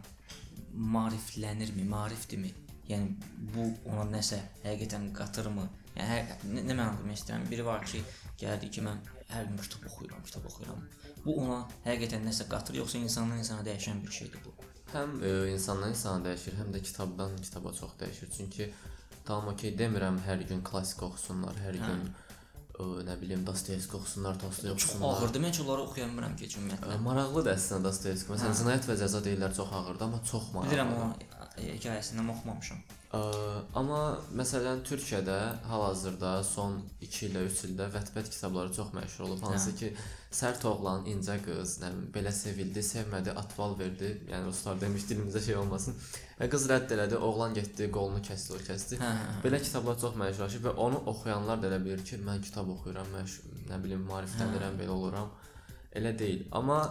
maariflənirmi, 0.95 1.85
maarifdirmi? 1.89 2.51
Yəni 2.89 3.15
bu 3.53 3.67
ona 3.93 4.03
nəsə 4.17 4.39
həqiqətən 4.65 5.11
qatırmı? 5.15 5.67
Yəni 5.95 6.07
hər 6.11 6.33
nə, 6.51 6.63
nə 6.67 6.75
mənada 6.75 6.99
demək 7.01 7.21
istəyirəm? 7.21 7.47
Biri 7.51 7.65
var 7.65 7.85
ki, 7.87 8.03
gəldi 8.41 8.69
ki, 8.75 8.83
mən 8.87 8.99
hər 9.31 9.47
gün 9.51 9.61
kitab 9.63 9.87
oxuyuram, 9.91 10.23
kitab 10.27 10.45
oxuyuram. 10.51 10.83
Bu 11.25 11.35
ona 11.43 11.59
həqiqətən 11.85 12.23
nəsə 12.25 12.47
qatır, 12.49 12.79
yoxsa 12.81 12.97
insandan 12.97 13.37
insana 13.43 13.61
dəyişən 13.67 14.01
bir 14.05 14.11
şeydir 14.19 14.41
bu? 14.45 14.55
Həm 14.93 15.19
ə, 15.21 15.33
insandan 15.53 15.93
insana 15.93 16.25
dəyişir, 16.25 16.57
həm 16.61 16.73
də 16.73 16.81
kitabdan 16.87 17.37
kitaba 17.45 17.73
çox 17.73 17.91
dəyişir. 18.01 18.31
Çünki 18.37 18.71
tamam 19.25 19.53
okey 19.53 19.75
demirəm 19.77 20.17
hər 20.25 20.41
gün 20.49 20.63
klassik 20.65 21.03
oxusunlar, 21.07 21.55
hər 21.65 21.77
Hə. 21.77 21.91
gün 21.91 22.01
ə, 22.81 22.87
nə 23.07 23.15
bilim 23.21 23.45
Dostoyevski 23.47 23.95
oxusunlar, 23.99 24.39
Tolstoy 24.41 24.69
Çox 24.73 24.83
oxusunlar. 24.89 25.21
ağırdır. 25.21 25.39
Mən 25.45 25.47
heç 25.53 25.59
onları 25.63 25.81
oxuya 25.87 26.07
bilmirəm 26.09 26.35
ki, 26.41 26.49
ümumiyyətlə. 26.57 26.95
Ə, 26.97 26.99
Maraqlıdır 27.05 27.53
əslində 27.55 27.83
Dostoyevski. 27.87 28.33
Məsələn, 28.33 28.57
cinayət 28.63 28.89
və 28.89 28.97
cəza 29.03 29.21
deyirlər 29.29 29.55
çox 29.61 29.71
ağırdır, 29.79 30.05
amma 30.09 30.19
çox 30.31 30.49
maraqlıdır. 30.55 30.73
Bilirəm 30.73 30.95
onu 30.97 31.13
e, 31.21 31.40
hekayəsindən 31.67 32.33
oxumamışam. 32.33 32.81
Ə, 33.11 33.19
amma 33.75 33.99
məsələn 34.39 34.85
Türkiyədə 34.87 35.35
hal-hazırda 35.67 36.29
son 36.47 36.77
2 37.03 37.25
ilə 37.27 37.41
3 37.49 37.63
ildə 37.67 37.89
Vətbət 37.91 38.29
kitabları 38.31 38.71
çox 38.77 38.93
məşhur 38.95 39.25
olub. 39.25 39.41
Hansı 39.43 39.73
ki, 39.75 39.89
sərt 40.31 40.63
oğlan, 40.69 41.03
incə 41.11 41.35
qız, 41.43 41.73
nə 41.81 41.89
bilim, 41.91 42.05
belə 42.15 42.31
sevildi, 42.31 42.83
sevmədi, 42.87 43.33
atval 43.43 43.75
verdi. 43.79 44.13
Yəni 44.31 44.47
ruslar 44.47 44.79
demiş 44.79 45.09
dilimizdə 45.09 45.43
şey 45.49 45.59
olmasın. 45.59 45.99
Və 46.39 46.47
qız 46.55 46.69
rədd 46.71 46.95
elədi, 46.95 47.19
oğlan 47.27 47.59
getdi, 47.59 47.91
qolunu 47.91 48.23
kəsdi, 48.23 48.55
o 48.55 48.63
kəsdi. 48.69 49.01
Hə, 49.03 49.11
hə, 49.19 49.29
hə. 49.33 49.37
Belə 49.43 49.59
kitablar 49.65 49.99
çox 49.99 50.15
məşhurlaşıb 50.23 50.69
və 50.69 50.77
onu 50.87 51.03
oxuyanlar 51.11 51.59
da 51.59 51.67
elə 51.67 51.83
bilir 51.83 52.07
ki, 52.07 52.23
mən 52.23 52.39
kitab 52.47 52.71
oxuyuram, 52.77 53.11
mən 53.11 53.27
nə 53.73 53.83
bilim 53.83 54.07
maariflənirəm, 54.07 54.79
belə 54.79 54.95
oluram. 54.95 55.35
Elə 55.99 56.15
deyil. 56.15 56.45
Amma 56.55 56.85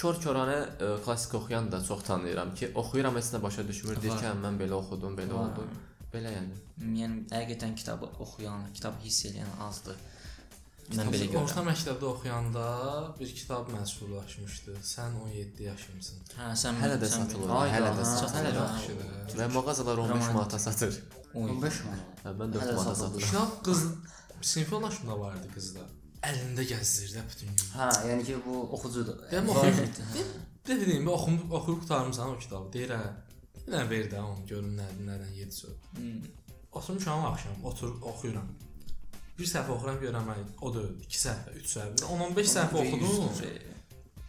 kör-körənə 0.00 0.58
ə, 0.80 0.88
klassik 1.04 1.34
oxuyan 1.40 1.70
da 1.72 1.82
çox 1.84 2.02
tanıyıram 2.08 2.54
ki, 2.54 2.72
oxuyuram 2.74 3.16
heç 3.16 3.32
nə 3.34 3.42
başa 3.42 3.66
düşmür, 3.68 4.00
deyir 4.02 4.16
ki, 4.20 4.24
hə, 4.28 4.34
mən 4.44 4.58
belə 4.60 4.72
oxudum, 4.80 5.16
belə 5.18 5.32
Var. 5.34 5.44
oldu. 5.50 5.66
Belə 6.14 6.30
yəni. 6.36 6.58
Yəni 7.00 7.22
həqiqətən 7.32 7.74
kitabı 7.80 8.06
oxuyan, 8.22 8.66
kitab 8.74 8.98
hiss 9.04 9.24
edən 9.30 9.50
azdır. 9.68 9.96
Mən 10.94 11.08
belə 11.14 11.26
Orta 11.40 11.60
görürəm. 11.62 11.68
məktəbdə 11.70 12.04
oxuyanda 12.10 12.64
bir 13.18 13.30
kitab 13.38 13.70
məşhurlaşmışdı. 13.72 14.74
Sən 14.84 15.14
17 15.22 15.62
yaşımsın. 15.70 16.18
Hə, 16.38 16.50
sən 16.62 16.76
Hələ 16.82 16.98
də 17.00 17.08
satılır, 17.08 17.48
hələ 17.74 17.90
də 17.98 18.04
satılır. 18.04 18.34
hələ 18.40 18.52
də. 18.58 18.66
Yaxşıdır. 18.66 19.38
Və 19.40 19.46
mağazalar 19.54 19.98
15 19.98 20.10
Romantik. 20.10 20.34
manata 20.34 20.58
satır. 20.58 20.98
Oy. 21.34 21.50
15 21.50 21.80
manat. 21.86 22.04
Hə, 22.24 22.34
mən 22.40 22.52
4 22.54 22.62
Hələ 22.62 22.74
manata 22.76 22.94
satılır. 22.94 23.20
satıram. 23.22 23.46
Kitab 23.48 23.64
qız 23.64 23.84
sinif 24.42 24.72
yoldaşımda 24.72 25.20
vardı 25.20 25.48
qızda. 25.54 25.80
Əlində 26.28 26.64
gəzdirir 26.70 27.14
də 27.18 27.22
bütün 27.30 27.52
gün. 27.52 27.68
Hə, 27.76 27.88
yəni 28.10 28.26
ki 28.28 28.38
bu 28.46 28.60
oxucudur. 28.76 29.18
Deyirəm 29.30 29.50
oxuyub. 29.52 30.32
Bir 30.68 30.80
deyim, 30.86 31.08
oxuyub 31.08 31.52
oxuyub 31.58 31.80
qurtarmısan 31.82 32.34
o 32.34 32.38
kitabı. 32.38 32.72
Deyir 32.72 32.94
hə. 32.96 33.02
Bir 33.64 33.72
dənə 33.72 33.90
ver 33.90 34.08
də 34.12 34.20
onu 34.22 34.46
görüm 34.48 34.74
nədir, 34.78 35.04
nədən 35.08 35.34
yedi 35.40 35.52
söz. 35.60 35.76
Oturmuşam 36.72 37.24
axşam, 37.30 37.64
otur 37.70 37.94
oxuyuram. 38.02 38.48
Bir 39.38 39.48
səhifə 39.50 39.72
oxuram 39.76 39.96
görürəm 40.02 40.28
ay, 40.34 40.42
o 40.62 40.74
da 40.74 40.82
2 41.06 41.20
səhifə, 41.26 41.54
3 41.60 41.70
səhifə, 41.76 42.08
10-15 42.16 42.52
səhifə 42.56 42.82
oxudum. 42.82 43.28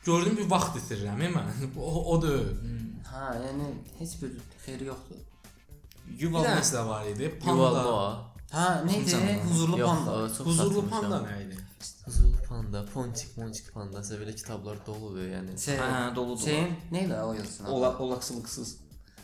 Gördüm 0.05 0.37
bir 0.37 0.49
vaxt 0.49 0.77
itirirəm 0.81 1.23
mən. 1.37 1.49
O, 1.77 1.91
o 2.13 2.21
da. 2.21 2.35
Hə, 3.11 3.25
yəni 3.45 3.71
heç 3.99 4.15
bir 4.21 4.31
xeyri 4.65 4.85
yoxdur. 4.91 5.21
Bir 6.05 6.23
Yuval 6.25 6.43
dənəsi 6.45 6.73
də 6.75 6.81
var 6.87 7.05
idi. 7.09 7.29
Panda. 7.41 7.69
Noah. 7.85 8.15
Hə, 8.55 8.65
nə 8.85 8.99
idi? 9.01 9.37
Huzurlu 9.49 9.77
Yox, 9.81 9.89
panda. 9.89 10.11
ə, 10.15 10.27
çox 10.37 10.47
Huzurlu 10.47 10.81
panda 10.89 11.17
nə 11.25 11.33
idi? 11.43 11.44
Huzurlu 12.05 12.37
panda, 12.49 12.85
Ponçik, 12.93 13.37
Monçik 13.37 13.73
pandası 13.73 14.15
belə 14.21 14.35
kitablar 14.35 14.77
doludur, 14.87 15.25
yəni. 15.27 15.57
Şey, 15.59 15.77
Hə, 15.77 16.15
doludur. 16.15 16.43
Şeyin 16.43 16.75
idi 16.93 17.13
o 17.13 17.33
yazısın? 17.33 17.65
Ola 17.65 17.97
olaksılıksız 17.97 18.77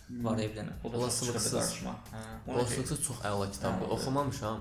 var 0.09 0.37
evlənə. 0.37 0.73
O 0.83 0.91
da 0.93 0.97
Olasılıksız. 0.97 1.53
qarşıma. 1.53 1.95
Hə. 2.13 2.53
Olasılıqsız 2.55 3.01
çox 3.03 3.17
əla 3.17 3.51
kitabdır. 3.51 3.89
Oxumamışam, 3.89 4.59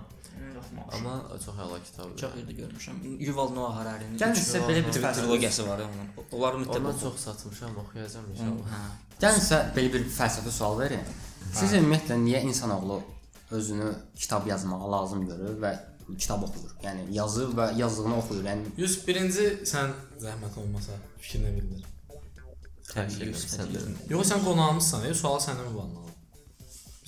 Amma 0.61 0.83
amma 0.93 1.39
çox 1.45 1.55
əla 1.65 1.79
kitabdır. 1.85 2.17
çox 2.23 2.31
yerdə 2.39 2.55
görmüşəm. 2.61 2.97
Yuval 3.27 3.51
Noah 3.57 3.77
Harari'nin 3.77 4.19
Gəlin 4.19 4.35
sizə 4.45 4.61
belə 4.69 4.87
bir 4.87 4.93
trilogiyası 4.93 5.69
var 5.69 5.79
ya 5.79 5.85
onun. 5.91 6.09
Onları 6.33 6.57
mütləq 6.63 6.79
Ondan 6.79 6.95
oxu. 6.95 7.01
çox 7.01 7.21
satmışam, 7.25 7.77
oxuyacağam 7.77 8.31
inşallah. 8.31 8.75
Hə. 8.75 8.81
Gəlin 9.23 9.41
sizə 9.45 9.59
belə 9.77 9.93
bir 9.95 10.05
fəlsəfi 10.19 10.51
sual 10.51 10.79
verin. 10.79 11.01
Siz 11.53 11.73
ümumiyyətlə 11.73 12.17
niyə 12.25 12.41
insanoğlu 12.49 13.03
özünü 13.51 13.95
kitab 14.17 14.47
yazmağa 14.47 14.93
lazım 14.93 15.27
görür 15.27 15.57
və 15.63 15.73
kitab 16.19 16.43
oxuyur? 16.47 16.73
Yəni 16.85 17.07
yazır 17.15 17.49
və 17.59 17.67
yazdığını 17.79 18.17
oxuyur. 18.23 18.45
Yəni 18.51 18.75
101-ci 18.79 19.47
sən 19.73 19.93
zəhmət 20.23 20.59
olmasa 20.63 20.93
fikrini 21.21 21.53
bildir. 21.57 21.87
Hər 22.95 23.11
şey 23.17 23.27
Yusuf 23.31 23.51
sən 23.55 23.67
də. 23.71 23.79
Hədiyevin- 23.81 24.11
Yox 24.11 24.31
sən 24.33 24.45
qonağımızsan, 24.45 25.05
e, 25.11 25.15
sual 25.15 25.39
səndən 25.41 25.69
ünvanlanır. 25.71 26.07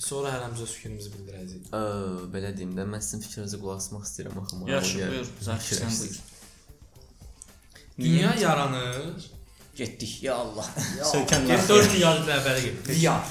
Sonra 0.03 0.29
hər 0.33 0.41
hamımız 0.43 0.61
öz 0.65 0.71
fikrimizi 0.77 1.09
bildirəcəyik. 1.15 1.67
Ə, 1.71 1.81
belə 2.33 2.49
deyim 2.57 2.73
də, 2.77 2.83
mən 2.93 3.01
sizin 3.01 3.21
fikrinizə 3.23 3.59
qulaq 3.61 3.77
asmaq 3.83 4.03
istəyirəm 4.07 4.41
axı. 4.41 4.57
Yaxşı, 4.71 5.05
buyur. 5.11 5.27
Zakir 5.41 5.77
sən 5.81 5.99
buyur. 5.99 6.19
Dünya 7.99 8.35
yaranır. 8.35 9.31
Getdik 9.75 10.23
ya 10.23 10.35
Allah. 10.35 10.67
Get 10.97 11.05
Sökənlər. 11.05 11.63
4 11.69 11.91
gün 11.93 11.99
yarım 11.99 12.27
əvvələ 12.29 12.61
getdik. 12.65 12.95
Diyar. 12.95 13.23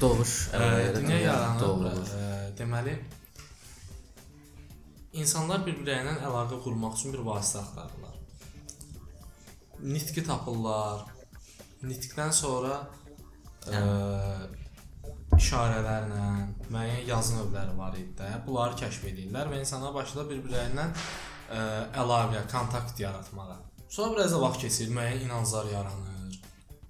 Doğuş, 0.00 0.34
Dünya 0.96 1.18
yaranır. 1.20 1.60
Doğulur. 1.60 1.96
Ə, 2.06 2.58
Deməli 2.58 2.94
insanlar 5.12 5.64
bir-birləri 5.66 6.06
ilə 6.06 6.14
əlaqə 6.28 6.58
qurmaq 6.64 6.96
üçün 6.96 7.12
bir 7.14 7.24
vasitə 7.26 7.60
axtarırlar. 7.62 8.16
Nitqi 9.82 10.24
tapırlar. 10.24 11.04
Nitqdən 11.82 12.32
sonra 12.32 12.76
ə, 13.66 13.82
işarələrlə 15.36 16.26
müəyyən 16.70 17.08
yazı 17.08 17.36
növləri 17.40 17.76
var 17.78 17.96
idi 17.98 18.14
də. 18.20 18.30
Bunları 18.46 18.78
kəşf 18.84 19.08
edirlər 19.10 19.50
və 19.50 19.60
insanlar 19.60 19.94
başlayırlar 19.96 20.30
bir-birlərindən 20.32 20.94
ə, 20.94 21.62
əlaqə, 22.02 22.44
kontakt 22.52 23.00
yaratmağa. 23.02 23.58
Sonra 23.92 24.16
biraz 24.16 24.32
da 24.32 24.40
vaxt 24.40 24.62
keçir, 24.64 24.92
müəyyən 24.94 25.26
inanclar 25.26 25.68
yaranır, 25.72 26.38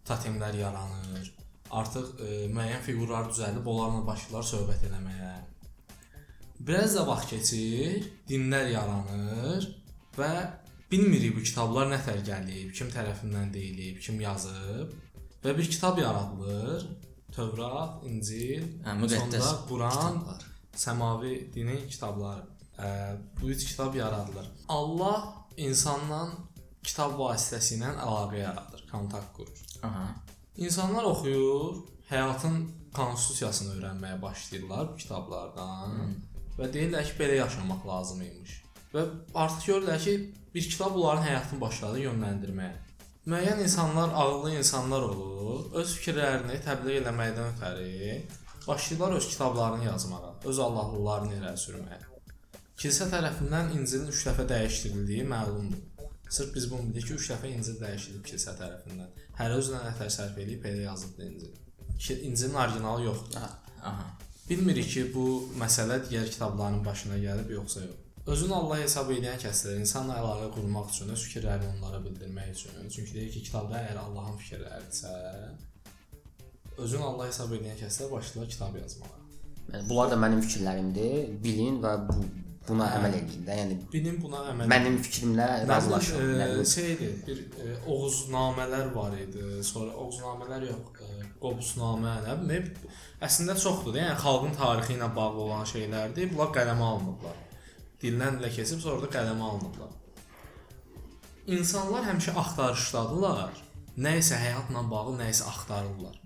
totemlər 0.06 0.60
yaranır. 0.60 1.32
Artıq 1.72 2.12
ə, 2.20 2.44
müəyyən 2.52 2.84
fiqurlar 2.86 3.32
düzəldib 3.32 3.66
onlarla 3.72 4.04
başlayırlar 4.12 4.46
söhbət 4.52 4.86
eləməyə. 4.90 5.32
Biraz 6.66 6.94
da 6.94 7.02
vaxt 7.08 7.30
keçir, 7.32 8.04
dinlər 8.28 8.68
yaranır 8.70 9.64
və 10.14 10.28
bilmirik 10.92 11.34
bu 11.36 11.42
kitablar 11.42 11.88
nə 11.90 11.98
tər 12.06 12.20
gəlib, 12.26 12.68
kim 12.76 12.90
tərəfindən 12.92 13.50
deyilib, 13.54 13.98
kim 14.04 14.20
yazıb 14.22 14.92
və 15.42 15.56
bir 15.58 15.70
kitab 15.70 15.98
yaradılır. 15.98 16.86
Tövrat, 17.32 18.02
İncil, 18.06 18.66
Hə, 18.84 18.94
müqəddəs 19.00 19.50
Quran, 19.68 20.18
kitablar. 20.20 20.42
səmavi 20.84 21.34
dinin 21.54 21.86
kitabları. 21.88 22.44
Ə, 22.78 22.88
bu 23.40 23.50
üç 23.54 23.64
kitab 23.70 23.94
yaradılır. 23.96 24.50
Allah 24.68 25.24
insanla 25.56 26.20
kitab 26.84 27.16
vasitəsilə 27.18 27.94
əlaqə 28.04 28.38
yaradır, 28.44 28.84
kontakt 28.90 29.32
qurur. 29.36 29.62
Aha. 29.88 30.10
İnsanlar 30.56 31.08
oxuyur, 31.10 31.80
həyatın 32.12 32.66
konstitusiyasını 32.94 33.78
öyrənməyə 33.78 34.20
başlayırlar 34.22 34.92
bu 34.92 34.96
kitablardan 35.00 35.96
və 36.62 36.70
deyirlər 36.74 37.08
ki, 37.08 37.16
belə 37.18 37.40
yaşamaq 37.40 37.86
lazım 37.88 38.22
imiş. 38.28 38.54
Və 38.94 39.04
artıq 39.34 39.68
görürlər 39.70 40.00
ki, 40.04 40.14
bir 40.54 40.68
kitab 40.74 40.96
onların 40.96 41.26
həyatını 41.26 41.60
başladı 41.60 42.04
yönləndirməyə. 42.06 42.78
Müəyyən 43.32 43.62
insanlar 43.62 44.14
ağıllı 44.18 44.56
insanlar 44.58 45.04
olur, 45.08 45.68
öz 45.80 45.92
fikirlərini 45.98 46.56
təbliğ 46.64 47.02
eləməkdən 47.02 47.52
ötəri 47.52 48.22
başlayırlar 48.66 49.12
öz 49.18 49.28
kitablarını 49.28 49.84
yazmağa, 49.84 50.32
öz 50.44 50.58
Allahlılarını 50.58 51.38
irəli 51.38 51.62
sürməyə. 51.66 52.00
Kilsə 52.82 53.06
tərəfindən 53.12 53.76
İncilin 53.78 54.10
3 54.10 54.24
dəfə 54.26 54.46
dəyişdirildiyi 54.50 55.26
məlumdur. 55.30 56.08
Sırf 56.32 56.54
biz 56.54 56.70
bunu 56.70 56.88
bilirik 56.88 57.06
ki, 57.06 57.14
3 57.14 57.30
dəfə 57.30 57.52
İncil 57.52 57.78
dəyişdirilib 57.82 58.26
kilsə 58.26 58.56
tərəfindən. 58.58 59.10
Hər 59.38 59.54
özünə 59.58 59.82
nətər 59.86 60.10
sərf 60.10 60.38
eləyib 60.42 60.66
elə 60.70 60.86
yazıbdı 60.88 61.26
İncil. 61.28 61.54
Ki, 61.98 62.20
İncilin 62.28 62.54
orijinalı 62.54 63.04
yoxdur. 63.04 63.40
Aha. 63.82 64.06
Bilmirik 64.52 64.88
ki, 64.94 65.04
bu 65.14 65.26
məsələ 65.60 66.02
digər 66.04 66.28
kitabların 66.28 66.82
başına 66.84 67.16
gəlib 67.22 67.52
yoxsa 67.56 67.80
yox. 67.86 67.98
Özünü 68.32 68.54
Allah 68.54 68.82
hesab 68.84 69.08
edən 69.10 69.40
kəslər 69.42 69.80
insanla 69.82 70.18
əlaqə 70.20 70.50
qurmaq 70.54 70.92
üçün, 70.92 71.08
öz 71.14 71.22
fikirlərini 71.26 71.70
onlara 71.72 71.98
bildirmək 72.04 72.52
üçün. 72.52 72.76
Çünki 72.94 73.14
deyir 73.16 73.32
ki, 73.34 73.42
kitabda 73.48 73.80
əgər 73.80 73.98
Allahın 74.04 74.36
fikirləridirsə, 74.42 75.14
özünü 76.84 77.08
Allah 77.08 77.32
hesab 77.32 77.56
edən 77.56 77.80
kəslər 77.80 78.12
başlayırlar 78.12 78.52
kitab 78.54 78.78
yazmağa. 78.82 79.18
Yəni, 79.72 79.88
bunlar 79.88 80.12
da 80.12 80.20
mənim 80.26 80.44
fikirlərimdir. 80.44 81.34
Bilin 81.48 81.80
və 81.82 81.96
bu 82.10 82.20
buna 82.68 82.86
əməl 82.96 83.16
edin 83.18 83.46
də. 83.46 83.56
Yəni 83.58 83.78
Bilin 83.92 84.18
buna 84.22 84.44
əməl 84.52 84.70
mənim 84.70 84.98
fikrimlə 85.02 85.48
razılaşın. 85.70 86.32
Yəni, 86.42 86.66
Şeydir, 86.74 87.16
bir 87.26 87.42
e, 87.64 87.74
Oğuznamələr 87.90 88.92
var 88.94 89.16
idi. 89.18 89.48
Sonra 89.66 89.96
Oğuznamələr 90.04 90.68
yox, 90.68 91.02
e, 91.08 91.11
Qobusnamə, 91.42 92.14
nə 92.24 92.36
bilim, 92.42 92.68
əslində 93.26 93.56
çoxdur 93.58 93.96
da. 93.96 94.04
Yəni 94.04 94.20
xalqın 94.22 94.54
tarixi 94.56 94.96
ilə 94.96 95.08
bağlı 95.16 95.42
olan 95.46 95.66
şeylərdir. 95.68 96.30
Bunlar 96.32 96.52
qələmə 96.54 96.88
alınıblar. 96.92 97.42
Dildən 98.02 98.38
dilə 98.38 98.50
keçib 98.54 98.80
sonra 98.82 99.02
da 99.04 99.10
qələmə 99.16 99.48
alınıblar. 99.50 99.92
İnsanlar 101.56 102.06
həmişə 102.06 102.36
axtarışdadılar. 102.38 103.62
Nə 104.02 104.16
isə 104.22 104.38
həyatla 104.38 104.84
bağlı 104.90 105.18
nə 105.18 105.30
isə 105.34 105.48
axtarırlar. 105.50 106.18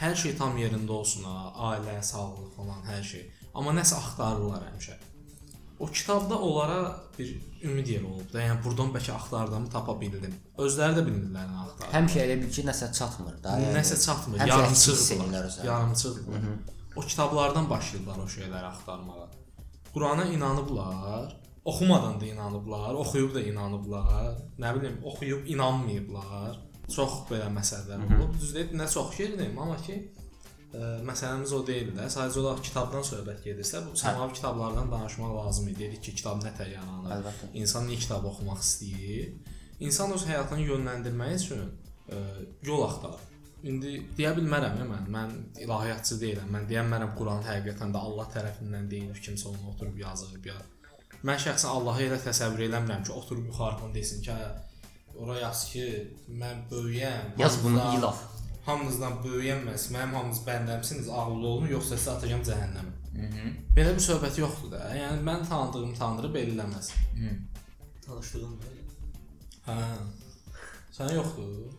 Hər 0.00 0.14
şey 0.16 0.36
tam 0.38 0.56
yerində 0.56 0.94
olsun, 0.96 1.24
ha, 1.28 1.50
ailə, 1.72 1.98
sağlıq 2.04 2.52
falan, 2.56 2.84
hər 2.88 3.02
şey. 3.04 3.24
Amma 3.52 3.74
nəsə 3.76 3.98
axtarırlar 3.98 4.68
həmişə. 4.70 4.96
O 5.80 5.86
kitabda 5.86 6.38
onlara 6.38 6.80
bir 7.18 7.28
ümid 7.64 7.86
yeri 7.86 8.04
olub 8.04 8.32
da. 8.32 8.42
Yəni 8.44 8.60
burdan 8.64 8.90
bəlkə 8.94 9.12
axtardığımı 9.16 9.70
tapa 9.72 9.94
bildim. 10.00 10.34
Özləri 10.60 10.98
də 10.98 11.04
bilmirlər 11.06 11.46
nə 11.48 11.62
axtarır. 11.64 11.92
həmişə 11.94 12.20
elə 12.26 12.36
bil 12.42 12.50
ki, 12.56 12.64
nəsə 12.68 12.90
çatmır 12.98 13.38
da. 13.44 13.54
Yəni, 13.62 13.72
Nəsə 13.78 13.96
çatmır, 14.04 14.42
yarımçıqdılar. 14.50 15.50
Yarımçıqdılar. 15.64 16.44
O 16.96 17.00
kitablardan 17.00 17.70
başlayırlar 17.70 18.18
o 18.24 18.26
şeyləri 18.36 18.66
axtarmağa. 18.72 19.26
Qurana 19.94 20.24
inanıblar, 20.24 21.36
oxumadan 21.64 22.20
da 22.20 22.26
inanıblar, 22.26 22.94
oxuyub 22.94 23.34
da 23.34 23.40
inanıblar. 23.40 24.36
Nə 24.58 24.74
bilim, 24.76 25.00
oxuyub 25.04 25.46
inanmayıblar. 25.46 26.60
Çox 26.96 27.12
belə 27.30 27.48
məsələlər 27.56 28.04
olub. 28.06 28.34
Düzdür, 28.40 28.72
nə 28.78 28.86
çox 28.92 29.18
yerdim, 29.20 29.58
amma 29.58 29.76
ki 29.86 29.96
ə, 30.74 30.90
məsələmiz 31.06 31.54
o 31.56 31.60
deyil 31.66 31.92
də. 31.96 32.08
Sadəcə 32.12 32.42
olaraq 32.42 32.62
kitabdan 32.66 33.06
söhbət 33.06 33.42
gedirsə, 33.46 33.82
bu 33.86 33.96
səmavi 33.98 34.36
kitablardan 34.38 34.90
danışmaq 34.92 35.34
lazım 35.36 35.68
idi. 35.72 35.86
Dedik 35.86 36.04
ki, 36.08 36.16
kitab 36.20 36.42
nə 36.44 36.52
tər 36.56 36.70
yaranır? 36.74 37.16
Əlbəttə. 37.18 37.50
İnsan 37.62 37.88
niyə 37.88 38.02
kitab 38.04 38.26
oxumaq 38.30 38.62
istəyir? 38.64 39.34
İnsan 39.80 40.14
öz 40.16 40.26
həyatını 40.28 40.66
yönləndirmək 40.68 41.36
üçün 41.40 41.66
ə, 42.08 42.22
yol 42.68 42.86
axtarır. 42.88 43.26
İndi 43.60 43.94
deyə 44.16 44.32
bilmərəm 44.38 44.78
ya 44.80 44.86
mən. 44.88 45.08
Mən 45.12 45.32
ilahiyyatçı 45.66 46.16
deyiləm. 46.22 46.52
Mən 46.54 46.68
deyə 46.68 46.84
bilmərəm 46.86 47.10
Quran 47.18 47.42
həqiqətən 47.44 47.92
də 47.92 48.04
Allah 48.08 48.28
tərəfindən 48.34 48.86
deyilib, 48.88 49.18
kimsə 49.20 49.50
onu 49.50 49.74
oturub 49.74 49.98
yazıb 50.00 50.46
ya. 50.48 50.56
Mən 51.28 51.40
şəxsən 51.44 51.68
Allahı 51.76 52.06
elə 52.06 52.18
təsəvvür 52.24 52.64
eləmirəm 52.70 53.04
ki, 53.04 53.12
oturub 53.12 53.50
yuxarıdan 53.50 53.92
desin 53.92 54.22
ki, 54.24 54.32
hə, 54.32 55.16
ora 55.20 55.36
yaz 55.42 55.66
ki, 55.68 55.84
mən 56.40 56.62
böyüyəm. 56.70 57.34
Yaz 57.42 57.58
bunu 57.64 57.82
ilaf. 57.98 58.22
Hamınızdan 58.66 59.18
böyüyəm 59.24 59.62
mən, 59.66 59.78
mənim 59.94 60.14
hamınız 60.18 60.40
bəndəmsiniz, 60.46 61.10
ağıllı 61.10 61.46
olun, 61.52 61.68
yoxsa 61.72 61.96
sizə 61.96 62.16
atacağam 62.16 62.42
cəhənnəmə. 62.48 62.96
Mhm. 63.16 63.52
Belə 63.76 63.94
bir 63.96 64.04
söhbət 64.04 64.40
yoxdur 64.42 64.74
da. 64.74 64.82
Yəni 64.94 65.24
mən 65.26 65.46
tanıdığım 65.48 65.94
tanrı 65.98 66.32
belə 66.34 66.54
eləməz. 66.54 66.92
Tanışdığım 68.06 68.58
Hə. 69.66 69.76
Sən 70.96 71.14
yoxdur. 71.14 71.70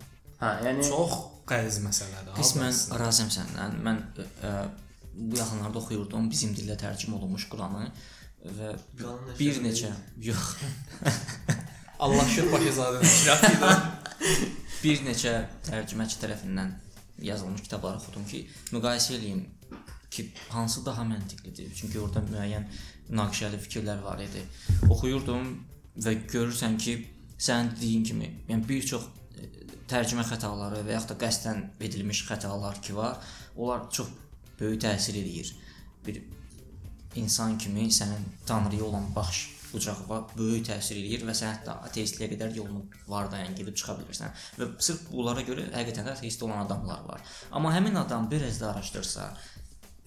Hə, 0.41 0.51
yəni 0.65 0.85
Çox 0.87 1.17
qəliz 1.49 1.81
məsələdir. 1.85 2.33
Qismən 2.37 2.73
razıyam 3.01 3.31
səndən. 3.33 3.77
Mən 3.85 4.01
ə, 4.47 4.53
bu 5.13 5.37
yaxınlarda 5.37 5.79
oxuyurdum 5.81 6.29
bizim 6.31 6.55
dildə 6.55 6.77
tərcümə 6.79 7.17
olunmuş 7.19 7.47
Quranı 7.51 7.89
və 8.57 8.71
nəşri 8.73 9.37
bir 9.39 9.59
neçə 9.65 9.91
yox 10.29 10.55
Allah 12.01 12.25
şükür 12.35 12.65
nəşriyyat 12.65 13.43
idi. 13.51 13.75
bir 14.81 15.01
neçə 15.05 15.33
tərcüməçi 15.67 16.17
tərəfindən 16.21 16.71
yazılmış 17.21 17.61
kitabları 17.67 17.99
oxudum 18.01 18.25
ki, 18.25 18.41
müqayisə 18.73 19.13
eləyim 19.17 19.43
ki, 20.11 20.25
hansı 20.49 20.85
daha 20.85 21.05
məntiqlidir. 21.05 21.69
Çünki 21.77 21.99
orada 22.01 22.23
müəyyən 22.25 22.65
münaqişəli 23.11 23.59
fikirlər 23.61 24.01
var 24.03 24.23
idi. 24.23 24.41
Oxuyurdum 24.89 25.53
və 26.01 26.15
görürsən 26.33 26.79
ki, 26.81 26.97
sənin 27.37 27.75
dediyin 27.75 28.03
kimi, 28.09 28.31
yəni 28.49 28.67
bir 28.67 28.89
çox 28.93 29.05
e, 29.37 29.51
tərcümə 29.91 30.25
xətaları 30.31 30.81
və 30.87 30.97
yaxud 30.97 31.13
da 31.13 31.19
qəsdən 31.25 31.63
edilmiş 31.87 32.25
xətalar 32.29 32.81
ki 32.81 32.97
var, 32.97 33.21
onlar 33.55 33.89
çox 33.93 34.09
böyük 34.59 34.81
təsir 34.81 35.17
eləyir. 35.21 35.53
Bir 36.05 36.21
insan 37.21 37.57
kimi 37.57 37.89
sənin 37.93 38.29
tanrıya 38.45 38.85
olan 38.89 39.09
baxış 39.15 39.60
bucağı 39.73 40.19
böyük 40.37 40.65
təsir 40.69 40.99
eləyir 40.99 41.25
və 41.27 41.35
sən 41.37 41.55
hətta 41.55 41.77
ateistliyə 41.87 42.29
qədər 42.33 42.55
yolunu 42.55 42.85
var 43.07 43.29
dayan 43.31 43.55
gedib 43.57 43.77
çıxa 43.77 43.97
bilirsən. 43.99 44.33
Və 44.59 44.67
sırf 44.79 45.05
bunlara 45.11 45.43
görə 45.47 45.67
həqiqətən 45.73 46.09
də 46.09 46.15
ateist 46.17 46.43
olan 46.43 46.65
adamlar 46.65 47.05
var. 47.07 47.21
Amma 47.51 47.73
həmin 47.75 47.95
adam 48.01 48.29
biraz 48.31 48.59
da 48.61 48.71
araşdırsa, 48.71 49.29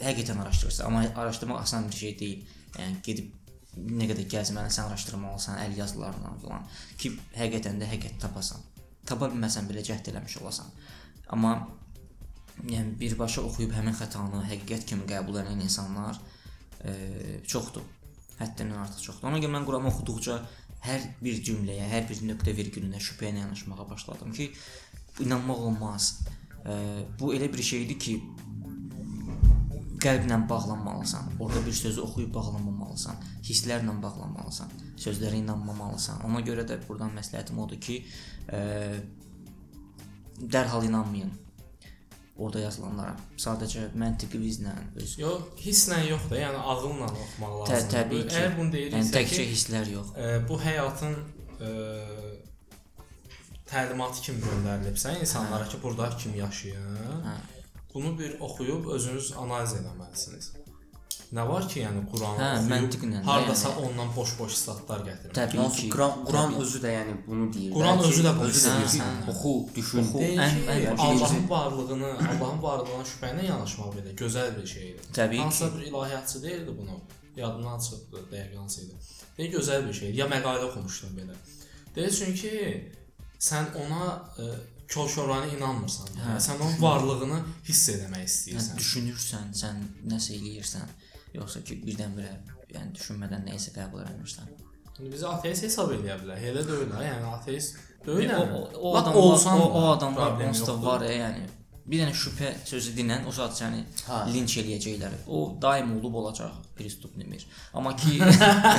həqiqətən 0.00 0.42
araşdırsa, 0.42 0.84
amma 0.84 1.06
araşdırmaq 1.14 1.62
asan 1.62 1.88
bir 1.88 1.96
şey 2.02 2.18
deyil. 2.18 2.44
Yəni 2.78 3.00
gedib 3.06 3.32
nə 3.74 4.08
qədər 4.10 4.28
gəzməlisən, 4.30 4.90
araşdırmalısan, 4.90 5.58
əl 5.66 5.78
yazılarla 5.78 6.34
filan 6.42 6.68
ki, 6.98 7.14
həqiqətən 7.38 7.80
də 7.82 7.88
həqiqət 7.90 8.20
tapasan. 8.22 8.62
Tapa 9.06 9.28
bilməsən 9.32 9.66
belə 9.68 9.82
cəhd 9.84 10.12
eləmiş 10.12 10.38
olasan. 10.42 10.70
Amma 11.34 11.56
yəni 12.70 12.94
birbaşa 13.00 13.42
oxuyub 13.48 13.74
həmin 13.74 13.96
xətanı 13.98 14.44
həqiqət 14.48 14.86
kimi 14.90 15.06
qəbul 15.10 15.40
edən 15.42 15.60
insanlar 15.64 16.20
e, 16.84 16.94
çoxdur. 17.46 17.82
Həddindən 18.40 18.80
artıq 18.82 19.02
çoxdur. 19.08 19.28
Ona 19.30 19.40
görə 19.42 19.52
mən 19.54 19.66
Quranı 19.68 19.90
oxuduqca 19.90 20.40
hər 20.84 21.04
bir 21.22 21.40
cümləyə, 21.46 21.86
hər 21.88 22.08
bir 22.08 22.22
nöqtə 22.30 22.54
virgülünə 22.56 23.00
şübhə 23.02 23.30
ilə 23.30 23.44
yanaşmağa 23.44 23.86
başladım 23.90 24.32
ki, 24.36 24.50
inanmaq 25.24 25.62
olmaz. 25.68 26.10
E, 26.66 26.74
bu 27.20 27.32
elə 27.36 27.50
bir 27.52 27.62
şeydir 27.62 27.98
ki, 27.98 28.16
qəlblə 30.04 30.40
bağlanmalısan. 30.48 31.30
Orada 31.40 31.66
bir 31.66 31.72
sözü 31.72 32.02
oxuyub 32.04 32.34
bağlanmamalısan. 32.34 33.22
Hisslərlə 33.46 33.94
bağlanmalısan. 34.02 34.74
Sözlərə 35.00 35.38
inanmamalısan. 35.40 36.26
Ona 36.28 36.42
görə 36.44 36.66
də 36.68 36.80
burdan 36.88 37.14
məsləhətim 37.16 37.62
odur 37.64 37.80
ki, 37.80 38.02
e, 38.52 38.60
dərhal 40.40 40.84
inanmayın 40.84 41.32
orada 42.36 42.60
yazılanlara. 42.64 43.14
Sadəcə 43.38 43.84
məntiqi 44.00 44.38
vizlə 44.42 44.72
öz 45.00 45.12
Yox, 45.18 45.42
hisslə 45.64 46.00
yox 46.08 46.24
da, 46.30 46.36
yəni 46.40 46.58
ağılla 46.58 47.06
oxumaq 47.06 47.52
Tə, 47.68 47.76
lazımdır. 47.76 47.92
təbii 47.94 48.22
ki. 48.28 48.34
Əgər 48.40 48.56
bunu 48.58 48.68
yəni 48.68 48.74
deyiriksə 48.76 49.14
təkcə 49.18 49.36
ki, 49.42 49.46
hisslər 49.52 49.90
yox. 49.92 50.10
e, 50.16 50.48
bu 50.48 50.58
həyatın 50.64 51.14
e, 51.60 51.70
təlimatı 53.70 54.20
kimi 54.26 54.42
göndərilibsə 54.44 55.14
insanlara 55.20 55.68
ki, 55.68 55.78
burada 55.82 56.10
kimi 56.18 56.38
yaşayın. 56.38 56.98
Hə. 57.28 57.36
Bunu 57.94 58.18
bir 58.18 58.40
oxuyub 58.40 58.86
özünüz 58.90 59.32
analiz 59.38 59.72
etməlisiniz. 59.78 60.50
Nə 61.34 61.42
var 61.48 61.64
ki, 61.68 61.80
yəni 61.82 62.00
Quranı 62.10 62.38
Hə, 62.38 62.48
məntiqlə 62.70 63.20
hardasa 63.26 63.68
yəni. 63.72 63.86
ondan 63.88 64.10
boş-boş 64.16 64.52
statlar 64.60 65.00
gətirmək. 65.08 65.32
Təbii 65.38 65.58
Hansı 65.58 65.80
ki. 65.80 65.88
Quran, 65.94 66.12
Quran 66.28 66.52
təbii. 66.52 66.62
özü 66.62 66.78
də 66.84 66.90
yəni 66.94 67.14
bunu 67.26 67.46
deyir. 67.54 67.72
Quran 67.74 67.98
özü 68.08 68.22
də 68.26 68.32
bunu 68.38 68.52
deyir. 68.54 69.00
Hə, 69.02 69.06
hə. 69.06 69.30
oxu, 69.32 69.52
düşün. 69.76 69.98
Oxu. 70.04 70.18
Ən- 70.18 70.60
ən- 70.74 71.00
Allahın 71.06 71.48
varlığını, 71.50 72.10
Allahın 72.30 72.60
varlığına 72.62 73.04
şübhə 73.12 73.30
ilə 73.34 73.46
yanaşmaq 73.48 73.90
belə 73.96 74.12
gözəl 74.22 74.50
bir 74.60 74.66
şeydir. 74.74 75.04
Təbii 75.18 75.38
Hansısa 75.42 75.70
ki. 75.70 75.78
bir 75.78 75.82
ilahiyyatçı 75.86 76.42
deyirdi 76.42 76.70
bunu. 76.78 76.96
Yadımdan 77.36 77.78
çıxdı, 77.86 78.18
dəqiq 78.32 78.56
hansı 78.56 78.80
idi. 78.84 78.94
Deyir 79.38 79.52
gözəl 79.58 79.88
bir 79.88 79.92
şeydir. 79.92 80.18
Ya 80.18 80.26
məqalə 80.26 80.64
oxumuşdum 80.68 81.16
belə. 81.18 81.34
Deyir 81.96 82.10
çünki 82.18 82.52
sən 83.48 83.64
ona 83.82 84.04
e, 84.38 84.44
kör-körana 84.88 85.46
inanmırsan. 85.56 86.06
Hə. 86.20 86.28
Hə. 86.28 86.36
Sən 86.46 86.62
onun 86.62 86.76
varlığını 86.82 87.40
hiss 87.68 87.88
etmək 87.88 88.24
istəyirsən. 88.30 88.78
düşünürsən, 88.82 89.50
sən 89.62 89.82
nəsə 90.12 90.30
eləyirsən, 90.38 90.86
yoxsa 91.34 91.64
ki 91.66 91.80
birdən-birə 91.86 92.34
yəni 92.74 92.94
düşünmədən 92.98 93.48
nə 93.48 93.58
isə 93.58 93.74
qəbul 93.74 94.04
etmirsən. 94.04 94.54
İndi 94.98 95.10
bizi 95.10 95.26
ateist 95.26 95.66
hesab 95.66 95.90
edə 95.96 96.16
bilər. 96.20 96.38
Elə 96.50 96.62
deyil 96.68 96.94
ha, 96.94 97.02
yəni 97.02 97.30
ateist 97.34 97.78
deyil. 98.06 98.30
O, 98.38 98.44
o, 98.44 98.90
o 98.90 98.96
adamlar, 98.96 99.20
olsan 99.22 99.60
o, 99.60 99.66
o 99.66 99.82
da 99.82 99.92
adamlar 99.96 100.30
problem 100.30 100.52
onsuz 100.54 100.84
var, 100.84 101.02
e, 101.02 101.16
yəni 101.18 101.46
bir 101.84 102.00
dənə 102.00 102.14
şübhə 102.16 102.52
sözü 102.64 102.94
dinən 102.96 103.26
o 103.28 103.32
saat 103.34 103.58
səni 103.58 103.82
Hə. 104.06 104.20
linç 104.32 104.56
eləyəcəklər. 104.62 105.18
O 105.26 105.42
daim 105.60 105.96
olub 105.98 106.20
olacaq 106.22 106.54
pristup 106.78 107.16
demir. 107.18 107.44
Amma 107.74 107.96
ki 107.96 108.20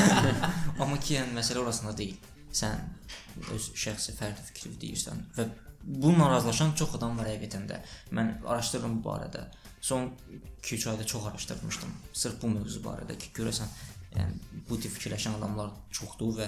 amma 0.81 0.97
ki 0.99 1.19
yəni 1.19 1.35
məsələ 1.37 1.61
orasında 1.65 1.93
deyil. 1.97 2.17
Sən 2.55 2.79
öz 3.51 3.69
şəxsi 3.75 4.15
fərdi 4.15 4.47
fikri 4.49 4.73
deyirsən 4.81 5.21
və 5.35 5.49
bununla 5.83 6.31
razılaşan 6.31 6.73
çox 6.79 6.95
adam 6.97 7.19
var 7.19 7.29
həqiqətən 7.29 7.67
də. 7.69 7.81
Mən 8.15 8.37
araşdırıram 8.47 8.97
bu 9.01 9.09
barədə. 9.09 9.45
Son 9.85 10.11
2-3 10.63 10.89
ayda 10.89 11.05
çox 11.05 11.25
araşdırmışdım. 11.25 11.89
Sırf 12.13 12.41
bu 12.41 12.47
mövzu 12.49 12.79
barədə 12.81 13.17
ki, 13.21 13.27
görəsən 13.37 13.73
yəni 14.15 14.63
bu 14.69 14.79
tip 14.81 14.95
fikirləşən 14.95 15.35
adamlar 15.37 15.69
çoxdur 15.93 16.39
və 16.39 16.47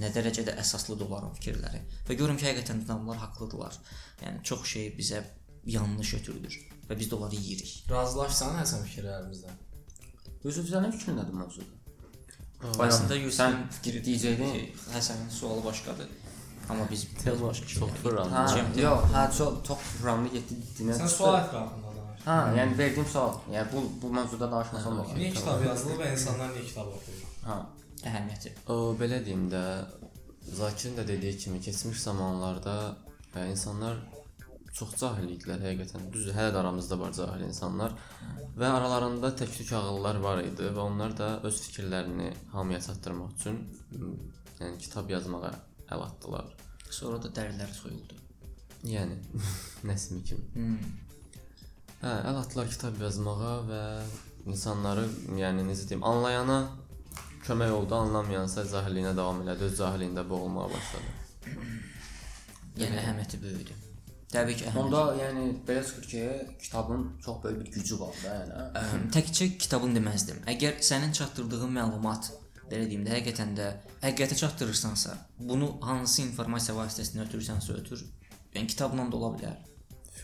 nə 0.00 0.08
dərəcədə 0.14 0.54
əsaslıdır 0.62 1.04
onların 1.10 1.34
fikirləri. 1.36 1.82
Və 2.08 2.16
görürəm 2.16 2.38
ki, 2.40 2.46
həqiqətən 2.48 2.80
də 2.80 2.88
adamlar 2.88 3.20
haqlıdırlar. 3.26 3.76
Yəni 4.22 4.40
çox 4.48 4.64
şey 4.72 4.88
bizə 4.96 5.20
yanlış 5.74 6.14
ötürülür 6.22 6.56
və 6.88 6.98
biz 7.02 7.12
də 7.12 7.18
onları 7.18 7.42
yeyirik. 7.42 7.74
Razılaşsan 7.92 8.56
Həsən 8.62 8.88
fikirlərimizlə. 8.88 9.52
Yusuf 10.46 10.72
sənin 10.72 10.96
fikrin 10.96 11.20
nədir 11.20 11.38
mövzuda? 11.42 11.68
Sən 12.80 13.20
Yusufun 13.26 13.68
fikir 13.76 14.00
deyəcəydin. 14.08 14.58
Həsənin 14.96 15.30
sualı 15.30 15.64
başqadır. 15.68 16.08
Amma 16.70 16.88
biz 16.90 17.06
biraz 17.20 17.42
başqa 17.42 17.66
çox 17.66 17.96
Cem- 18.56 18.76
yox, 18.80 19.08
hə, 19.12 19.28
çox 19.38 19.64
çox 19.68 19.88
proqramlı 19.92 20.32
getdi 20.38 20.62
dinə. 20.78 21.00
Sən 21.04 21.16
sual 21.20 21.40
ətrafında. 21.42 21.91
Hə, 22.22 22.36
yəni 22.58 22.78
verdiyim 22.78 23.06
sual. 23.10 23.34
Yəni 23.50 23.72
bu 23.72 23.82
bu 24.02 24.12
mövzuda 24.14 24.50
danışmasam 24.52 24.98
da 24.98 25.02
olar. 25.02 25.16
Niyə 25.18 25.32
kitab 25.34 25.64
yazılır 25.66 26.00
və 26.04 26.12
insanlar 26.16 26.52
niyə 26.54 26.64
kitab 26.68 26.92
oxuyur? 26.96 27.22
Hə. 27.48 27.56
əhəmiyyəti. 28.10 28.54
O 28.74 28.76
belə 28.98 29.22
deyim 29.26 29.48
də 29.50 29.62
Zakirin 30.42 30.96
də 30.98 31.06
dediyi 31.08 31.36
kimi 31.38 31.60
keçmiş 31.62 32.00
zamanlarda 32.02 32.72
ə, 33.34 33.44
insanlar 33.50 33.98
çox 34.74 34.94
cahil 35.00 35.28
idilər 35.34 35.60
həqiqətən. 35.62 36.08
Düzdür, 36.14 36.34
hələ 36.34 36.50
də 36.54 36.58
aramızda 36.62 36.98
var 36.98 37.12
cahil 37.16 37.44
insanlar 37.46 37.94
və 38.58 38.68
aralarında 38.78 39.30
tək-tük 39.38 39.70
ağıllar 39.78 40.18
var 40.24 40.42
idi 40.42 40.70
və 40.74 40.82
onlar 40.82 41.14
da 41.16 41.28
öz 41.46 41.60
fikirlərini 41.66 42.32
hamıya 42.52 42.80
çatdırmaq 42.88 43.36
üçün 43.38 43.60
m, 43.92 44.10
yəni 44.60 44.78
kitab 44.82 45.10
yazmağa 45.14 45.52
əl 45.94 46.04
atdılar. 46.08 46.50
Sonra 46.90 47.22
da 47.22 47.30
dəriləri 47.38 47.76
soyuldu. 47.76 48.18
Yəni 48.88 49.18
Nəsimi 49.88 50.24
kimi. 50.26 50.48
Hmm. 50.56 50.78
Hə, 52.02 52.12
əl 52.26 52.38
atdılar 52.40 52.66
kitab 52.66 52.96
yazmağa 52.98 53.50
və 53.68 53.82
insanları, 54.50 55.04
yəni 55.38 55.62
necə 55.68 55.84
deyim, 55.86 56.00
anlayana 56.02 56.56
kömək 57.46 57.70
oldu, 57.76 57.94
anlamayansa 57.94 58.64
cahilliyinə 58.72 59.12
davam 59.14 59.38
elədi, 59.44 59.68
öz 59.68 59.76
cahilliyində 59.78 60.24
boğulmağa 60.26 60.66
başladı. 60.72 61.14
Yəni 62.82 62.98
əhəmiyyəti 63.04 63.40
böyükdür. 63.44 63.86
Təbii 64.34 64.58
ki, 64.58 64.66
əhəmiyyəti. 64.72 64.82
Onda 64.82 65.04
yəni 65.20 65.46
belə 65.68 65.86
çıxır 65.86 66.10
ki, 66.10 66.26
kitabın 66.66 67.08
çox 67.22 67.42
böyük 67.44 67.64
bir 67.64 67.72
gücü 67.78 68.00
var 68.00 68.18
da, 68.24 68.36
yəni. 68.40 69.10
Təkcə 69.14 69.52
kitabın 69.62 69.94
deməzdim. 70.00 70.42
Əgər 70.56 70.82
sənin 70.82 71.14
çatdırdığın 71.14 71.70
məlumat 71.78 72.32
belə 72.66 72.88
deyim 72.90 73.06
də 73.06 73.14
həqiqətən 73.20 73.54
də 73.60 73.74
həqiqəti 74.02 74.42
çatdırırsansa, 74.42 75.20
bunu 75.38 75.76
hansı 75.86 76.24
informasiya 76.26 76.80
vasitəsindən 76.82 77.28
ötürürsənsə 77.28 77.78
ötür. 77.78 78.08
Yəni 78.56 78.74
kitabla 78.74 79.06
da 79.06 79.22
ola 79.22 79.36
bilər. 79.38 79.68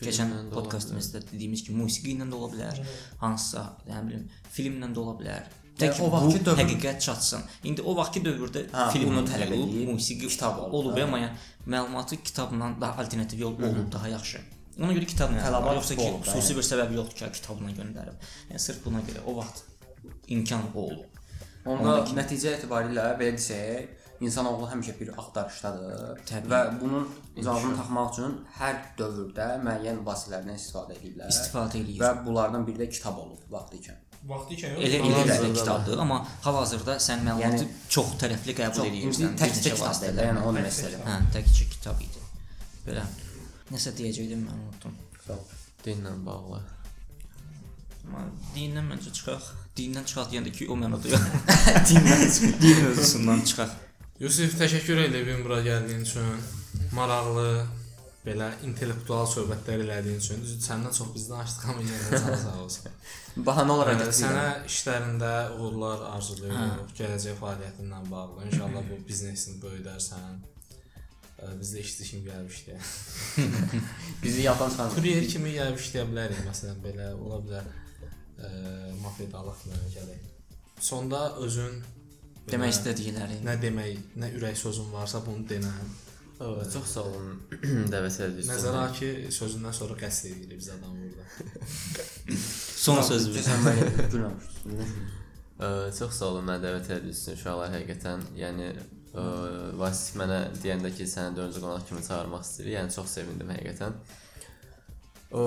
Keçən 0.01 0.29
podkastımızda 0.53 1.21
dediyimiz 1.31 1.63
kimi 1.65 1.81
musiqi 1.83 2.13
ilə 2.15 2.27
də 2.29 2.35
ola 2.37 2.49
bilər. 2.53 2.77
Hansısa, 3.23 3.63
nə 3.89 4.03
bilim, 4.07 4.27
filmlə 4.55 4.91
də 4.95 5.01
ola 5.03 5.15
bilər. 5.19 5.47
Yəni 5.79 5.93
Tək 5.93 5.99
o 6.03 6.07
o 6.07 6.11
vaxtki 6.11 6.39
dövr- 6.43 6.59
həqiqət 6.59 6.99
çatsın. 7.05 7.43
İndi 7.63 7.81
o 7.81 7.95
vaxtki 7.95 8.19
dövrdə 8.23 8.65
Hə, 8.71 8.85
film 8.91 9.09
bunu 9.13 9.21
tələb 9.27 9.53
eləyib, 9.55 9.91
musiqi 9.93 10.27
kitab 10.27 10.57
olub, 10.75 10.97
amma 11.03 11.19
yəni 11.21 11.35
məlumatı 11.67 12.17
kitabla 12.23 12.73
daha 12.81 13.01
alternativ 13.03 13.39
yol 13.39 13.53
olub, 13.59 13.91
daha 13.91 14.07
yaxşı. 14.07 14.41
Ona 14.79 14.91
görə 14.95 15.05
kitabla 15.05 15.39
Tələbat 15.45 15.75
yoxsa 15.79 15.95
ki, 15.95 16.09
xüsusi 16.25 16.51
yəni. 16.53 16.57
bir 16.57 16.67
səbəb 16.71 16.93
yoxdur 16.97 17.17
ki, 17.19 17.31
kitabla 17.39 17.71
göndərib. 17.79 18.27
Yəni 18.51 18.59
sırf 18.65 18.83
buna 18.85 18.99
görə 19.07 19.23
o 19.25 19.35
vaxt 19.37 19.63
imkan 20.27 20.63
olub. 20.75 21.05
Onda 21.65 21.83
Ondakı- 21.83 22.15
nəticə 22.19 22.53
etibarilə 22.57 23.07
belə 23.19 23.33
desək, 23.39 23.87
insanoğlu 24.21 24.67
həmişə 24.73 24.93
bir 24.99 25.09
axtarışdadır 25.21 26.19
Təbii. 26.29 26.49
və 26.51 26.59
bunun 26.81 27.07
cavabını 27.43 27.75
tapmaq 27.79 28.11
üçün 28.13 28.35
hər 28.59 28.75
dövrdə 28.99 29.47
müəyyən 29.63 30.01
vasitələrdən 30.07 30.57
istifadə 30.59 30.97
ediblər. 30.99 31.29
İstifadə 31.33 31.79
eləyir. 31.81 31.99
və 32.03 32.11
bunlardan 32.25 32.67
biri 32.67 32.83
də 32.83 32.89
kitab 32.95 33.17
olub 33.23 33.41
vaxtı 33.51 33.77
ikən. 33.81 33.99
Vaxtı 34.29 34.53
ikən 34.57 34.73
yox. 34.75 34.83
Elə 34.85 34.99
elə 35.09 35.37
də 35.43 35.53
kitabdır, 35.59 35.97
amma 36.03 36.17
hal-hazırda 36.45 36.95
sən 37.07 37.23
məlumatı 37.27 37.63
Yəni- 37.63 37.89
çox 37.95 38.07
tərəfli 38.23 38.55
qəbul 38.59 38.89
edirsən. 38.89 39.37
təkcə 39.43 39.61
kitab 39.75 40.01
deyil, 40.01 40.19
yəni 40.25 40.43
demək 40.47 40.67
istədim. 40.73 41.05
Hə, 41.07 41.19
təkcə 41.35 41.69
kitab 41.75 42.01
idi. 42.07 42.19
Belə. 42.87 43.03
Nəsə 43.71 43.93
deyəcəydim 43.97 44.43
mən 44.49 44.59
unutdum. 44.65 44.93
Dinlə 45.85 46.11
bağlı. 46.25 46.59
Amma 48.09 48.23
dindən 48.55 48.87
məncə 48.91 49.11
çıxaq. 49.15 49.43
Dindən 49.77 50.03
çıxaq 50.09 50.31
deyəndə 50.31 50.51
ki, 50.51 50.67
o 50.67 50.75
mənə 50.75 50.97
duyur. 51.03 51.19
dindən, 51.89 52.23
din 52.61 52.81
mövzusundan 52.83 53.41
çıxaq. 53.51 53.69
Yusif, 54.19 54.57
təşəkkür 54.59 54.99
edirəm 55.05 55.45
bura 55.45 55.61
gəldiyin 55.63 56.01
üçün. 56.03 56.41
Maraqlı, 56.91 57.45
belə 58.25 58.49
intellektual 58.67 59.27
söhbətlər 59.31 59.85
elədiyin 59.85 60.17
üçün. 60.19 60.41
Düzdür, 60.43 60.63
səndən 60.65 60.95
çox 60.97 61.13
biz 61.13 61.27
danışdıq 61.31 61.69
amma 61.71 61.85
yenə 61.87 62.09
də 62.25 62.39
sağ 62.41 62.55
olsun. 62.65 62.97
Bahana 63.47 63.77
olaraq 63.77 63.95
Ə, 63.95 63.99
gətirirəm. 64.01 64.17
Sənə 64.19 64.71
işlərində 64.71 65.29
uğurlar 65.55 66.03
arzulayırıq. 66.17 66.91
Gələcək 66.97 67.37
fəaliyyətinlə 67.39 68.01
bağlı. 68.11 68.47
İnşallah 68.49 68.89
bu 68.89 68.97
biznesini 69.07 69.61
böyüdərsən. 69.63 70.41
Biz 71.61 71.71
də 71.71 71.83
işçi 71.85 72.07
kimi 72.09 72.33
işləyə. 72.51 72.79
Bizi 74.23 74.41
yaddan 74.43 74.73
çıxarma. 74.73 74.97
Kuryer 74.97 75.29
kimi 75.31 75.53
gəlib 75.55 75.79
işləyə 75.79 76.03
bilərik 76.09 76.41
məsələn 76.49 76.83
belə 76.83 77.13
ola 77.15 77.39
bilər. 77.45 77.71
Ə, 78.43 78.51
mafiyadalıq 78.99 79.63
gələk. 79.95 80.27
Sonda 80.83 81.23
özün 81.45 81.79
belə 82.49 82.57
Demək 82.57 82.75
istədikləri. 82.75 83.39
nə 83.45 83.55
demək, 83.61 83.97
nə 84.19 84.29
ürək 84.39 84.57
sözün 84.59 84.91
varsa 84.93 85.21
bunu 85.25 85.45
denə. 85.49 85.71
Ə, 86.39 86.49
Çox 86.73 86.93
sağ 86.95 87.01
olun 87.03 87.33
dəvət 87.93 88.19
etdiyiniz 88.25 88.47
Nəzərə 88.49 88.83
al 88.85 88.93
ki, 88.95 89.09
sözündən 89.35 89.73
sonra 89.75 89.97
qəsd 89.99 90.29
edirik 90.29 90.61
biz 90.61 90.69
adam 90.75 90.93
burada. 90.95 91.25
Son 92.85 93.01
sözü. 93.03 93.33
Sən 93.43 93.65
məni 93.65 93.89
gülməmişdin. 94.13 94.85
Ə, 95.59 95.73
Çox 95.97 96.15
sağ 96.21 96.29
olun 96.31 96.47
mənə 96.47 96.63
dəvət 96.63 96.87
etdiyiniz 96.95 97.25
üçün 97.25 97.35
uşaqlar 97.41 97.73
həqiqətən. 97.75 98.23
Yəni 98.39 98.69
ə, 98.71 99.27
Vasif 99.81 100.15
mənə 100.21 100.39
deyəndə 100.63 100.93
ki, 100.95 101.09
səni 101.11 101.35
4-cü 101.41 101.63
qonaq 101.65 101.85
kimi 101.91 102.05
çağırmaq 102.07 102.47
istəyir. 102.47 102.71
Yəni 102.77 102.95
çox 102.95 103.11
sevindim 103.19 103.51
həqiqətən. 103.57 103.99
O 105.35 105.43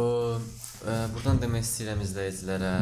burdan 1.16 1.40
demək 1.42 1.64
istəyirəm 1.66 2.04
izləyicilərə, 2.04 2.74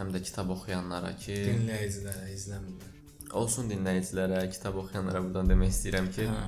həm 0.00 0.08
də 0.16 0.22
kitab 0.26 0.48
oxuyanlara 0.56 1.12
ki, 1.20 1.36
Dinləyicilərə, 1.52 2.24
izləmirlər. 2.34 2.96
Olsun 3.32 3.68
dinləyicilərə, 3.70 4.44
kitab 4.52 4.78
oxuyanlara 4.82 5.22
burdan 5.24 5.50
demək 5.50 5.72
istəyirəm 5.74 6.08
ki, 6.14 6.28
Hə. 6.30 6.44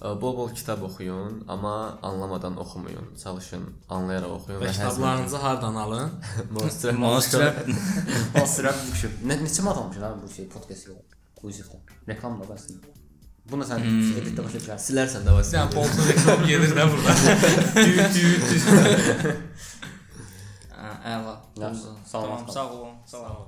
ə, 0.00 0.14
bol-bol 0.22 0.50
kitab 0.56 0.82
oxuyun, 0.88 1.42
amma 1.48 1.74
anlamadan 2.02 2.56
oxumayın. 2.64 3.12
Çalışın, 3.22 3.68
anlayaraq 3.88 4.34
oxuyun 4.38 4.60
Və 4.62 4.68
və 4.68 4.74
kitablarınızı 4.78 5.36
hardan 5.36 5.74
alın? 5.84 6.18
Monster 6.50 6.94
Monster 6.94 7.54
Asıra 8.42 8.74
bu 8.90 8.96
şey. 9.02 9.16
Nə 9.28 9.38
neçə 9.44 9.64
abi 9.70 10.22
bu 10.22 10.34
şey 10.34 10.48
podkastı. 10.48 10.98
Bu 11.42 11.50
üzrə. 11.50 11.80
Reklam 12.08 12.40
da 12.40 12.50
bəs. 12.50 12.70
Bunu 13.50 13.64
sən 13.68 13.82
editdə 13.84 14.40
başa 14.40 14.56
düşərsən. 14.56 14.84
silərsən 14.86 15.26
də 15.26 15.32
Vasif. 15.36 15.52
Sən 15.52 15.72
poltu 15.74 16.06
reklam 16.08 16.46
gedir 16.48 16.70
də 16.78 16.86
burada. 16.92 17.12
Düyü 17.84 18.06
düyü 18.14 19.34
ela 21.04 21.42
não, 21.54 21.70
usa. 21.70 21.94
Salmão. 22.06 23.44